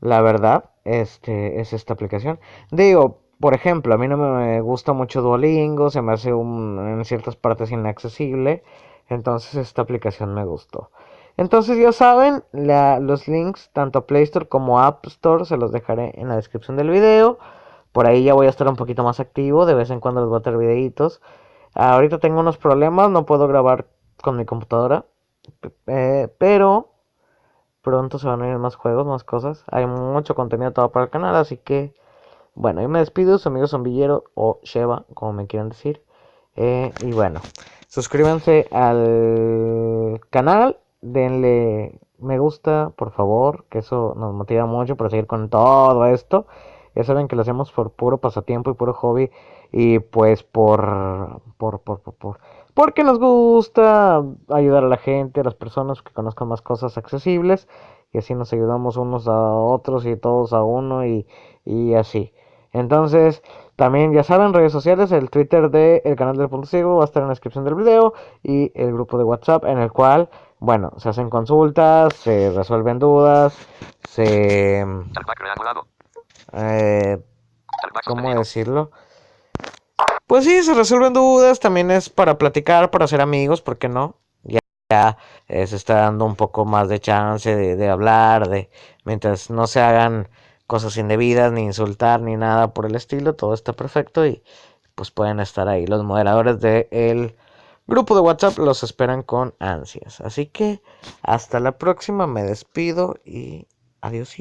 la 0.01 0.21
verdad, 0.23 0.71
este, 0.85 1.61
es 1.61 1.73
esta 1.73 1.95
aplicación. 1.95 2.41
Digo, 2.71 3.21
por 3.41 3.55
ejemplo, 3.55 3.95
a 3.95 3.99
mí 3.99 4.09
no 4.09 4.17
me 4.19 4.61
gusta 4.61 4.93
mucho 4.93 5.23
Duolingo, 5.23 5.91
se 5.91 6.03
me 6.03 6.13
hace 6.13 6.33
un- 6.35 6.79
en 6.99 7.05
ciertas 7.05 7.37
partes 7.37 7.71
inaccesible, 7.73 8.63
entonces 9.09 9.55
esta 9.57 9.83
aplicación 9.83 10.35
me 10.35 10.45
gustó. 10.45 10.91
Entonces 11.37 11.79
ya 11.79 11.93
saben, 11.93 12.45
los 12.53 13.29
links 13.29 13.71
tanto 13.73 14.07
Play 14.07 14.23
Store 14.25 14.47
como 14.47 14.81
App 14.81 15.07
Store 15.07 15.45
se 15.45 15.57
los 15.57 15.73
dejaré 15.73 16.13
en 16.21 16.29
la 16.29 16.37
descripción 16.37 16.77
del 16.77 16.91
video. 16.91 17.39
Por 17.93 18.07
ahí 18.07 18.25
ya 18.25 18.35
voy 18.35 18.47
a 18.47 18.51
estar 18.51 18.69
un 18.69 18.77
poquito 18.77 19.05
más 19.05 19.21
activo, 19.21 19.67
de 19.67 19.75
vez 19.75 19.91
en 19.91 20.01
cuando 20.01 20.21
les 20.21 20.29
voy 20.29 20.39
a 20.39 20.43
traer 20.43 20.59
videitos. 20.59 21.21
Ahorita 21.75 22.19
tengo 22.19 22.41
unos 22.41 22.59
problemas, 22.59 23.11
no 23.11 23.27
puedo 23.27 23.49
grabar 23.49 23.87
con 24.23 24.37
mi 24.37 24.45
computadora, 24.45 25.05
eh, 25.87 26.29
pero 26.39 26.91
pronto 27.83 28.19
se 28.19 28.29
van 28.29 28.43
a 28.43 28.49
ir 28.49 28.59
más 28.59 28.77
juegos, 28.77 29.07
más 29.07 29.25
cosas. 29.25 29.65
Hay 29.71 29.87
mucho 29.87 30.35
contenido 30.35 30.73
todo 30.73 30.93
para 30.93 31.07
el 31.07 31.11
canal, 31.11 31.35
así 31.37 31.57
que 31.57 31.95
bueno, 32.55 32.83
yo 32.83 32.89
me 32.89 32.99
despido, 32.99 33.39
su 33.39 33.49
amigo 33.49 33.67
Zombillero 33.67 34.25
o 34.35 34.61
Sheva, 34.63 35.07
como 35.15 35.33
me 35.33 35.47
quieran 35.47 35.71
decir. 35.71 36.03
Eh, 36.55 36.93
y 37.01 37.13
bueno, 37.13 37.41
suscríbanse 37.89 38.69
al 38.71 40.21
canal, 40.29 40.79
denle 41.03 42.01
me 42.19 42.39
gusta, 42.39 42.93
por 42.97 43.11
favor, 43.13 43.65
que 43.69 43.79
eso 43.79 44.15
nos 44.17 44.33
motiva 44.35 44.67
mucho 44.67 44.97
para 44.97 45.11
seguir 45.11 45.27
con 45.27 45.49
todo 45.51 46.07
esto. 46.07 46.47
Ya 46.95 47.05
saben 47.05 47.29
que 47.29 47.37
lo 47.37 47.43
hacemos 47.43 47.73
por 47.73 47.91
puro 47.93 48.19
pasatiempo 48.19 48.71
y 48.71 48.75
puro 48.75 48.95
hobby 48.95 49.31
y 49.73 49.99
pues 49.99 50.43
por 50.43 51.41
por 51.59 51.81
por 51.81 52.01
por, 52.01 52.15
por 52.15 52.39
porque 52.75 53.05
nos 53.05 53.19
gusta 53.19 54.23
ayudar 54.49 54.85
a 54.85 54.89
la 54.89 54.97
gente, 54.99 55.41
a 55.41 55.45
las 55.45 55.55
personas 55.55 56.03
que 56.03 56.13
conozcan 56.13 56.49
más 56.49 56.63
cosas 56.63 56.97
accesibles 56.99 57.69
y 58.13 58.19
así 58.19 58.35
nos 58.35 58.53
ayudamos 58.53 58.97
unos 58.97 59.29
a 59.29 59.53
otros 59.53 60.07
y 60.07 60.17
todos 60.17 60.53
a 60.53 60.63
uno 60.63 61.07
y, 61.07 61.27
y 61.65 61.95
así. 61.95 62.33
Entonces, 62.73 63.43
también 63.77 64.13
ya 64.13 64.23
saben, 64.23 64.55
redes 64.55 64.73
sociales, 64.73 65.13
el 65.13 65.31
Twitter 65.31 65.71
del 65.71 66.17
canal 66.17 66.37
del 66.37 66.49
Punto 66.49 66.67
Ciego 66.67 66.97
va 66.97 67.03
a 67.03 67.05
estar 67.05 67.23
en 67.23 67.29
la 67.29 67.33
descripción 67.33 67.65
del 67.65 67.75
video 67.75 68.15
y 68.43 68.73
el 68.75 68.93
grupo 68.93 69.19
de 69.19 69.25
WhatsApp 69.25 69.65
en 69.67 69.79
el 69.79 69.93
cual, 69.93 70.31
bueno, 70.63 70.93
se 70.99 71.09
hacen 71.09 71.29
consultas, 71.29 72.15
se 72.15 72.53
resuelven 72.53 73.01
dudas, 73.01 73.53
se... 74.09 74.87
Eh, 76.53 77.19
¿Cómo 78.07 78.33
decirlo? 78.33 78.93
Pues 80.29 80.45
sí, 80.45 80.63
se 80.63 80.73
resuelven 80.75 81.15
dudas, 81.15 81.59
también 81.59 81.91
es 81.91 82.09
para 82.09 82.39
platicar, 82.39 82.93
para 82.93 83.09
ser 83.09 83.21
amigos, 83.21 83.61
¿por 83.61 83.77
qué 83.77 83.89
no? 83.89 84.15
Ya, 84.45 84.61
ya 84.89 85.19
eh, 85.49 85.67
se 85.67 85.75
está 85.75 85.97
dando 85.97 86.27
un 86.27 86.37
poco 86.37 86.65
más 86.65 86.89
de 86.89 87.01
chance 87.01 87.57
de, 87.57 87.75
de 87.75 87.89
hablar, 87.89 88.49
de 88.49 88.71
mientras 89.05 89.51
no 89.51 89.67
se 89.67 89.81
hagan 89.81 90.29
cosas 90.69 90.97
indebidas, 90.97 91.51
ni 91.51 91.63
insultar, 91.63 92.21
ni 92.21 92.37
nada 92.37 92.73
por 92.73 92.87
el 92.87 92.95
estilo, 92.95 93.35
todo 93.35 93.53
está 93.53 93.73
perfecto 93.73 94.25
y 94.25 94.45
pues 94.95 95.11
pueden 95.11 95.41
estar 95.41 95.67
ahí. 95.67 95.89
Los 95.89 96.05
moderadores 96.05 96.61
del 96.61 97.35
grupo 97.87 98.15
de 98.15 98.21
WhatsApp 98.21 98.59
los 98.59 98.83
esperan 98.83 99.23
con 99.23 99.55
ansias. 99.59 100.21
Así 100.21 100.47
que 100.47 100.83
hasta 101.23 101.61
la 101.61 101.79
próxima, 101.79 102.27
me 102.27 102.43
despido 102.43 103.17
y 103.25 103.67
adiós. 104.01 104.35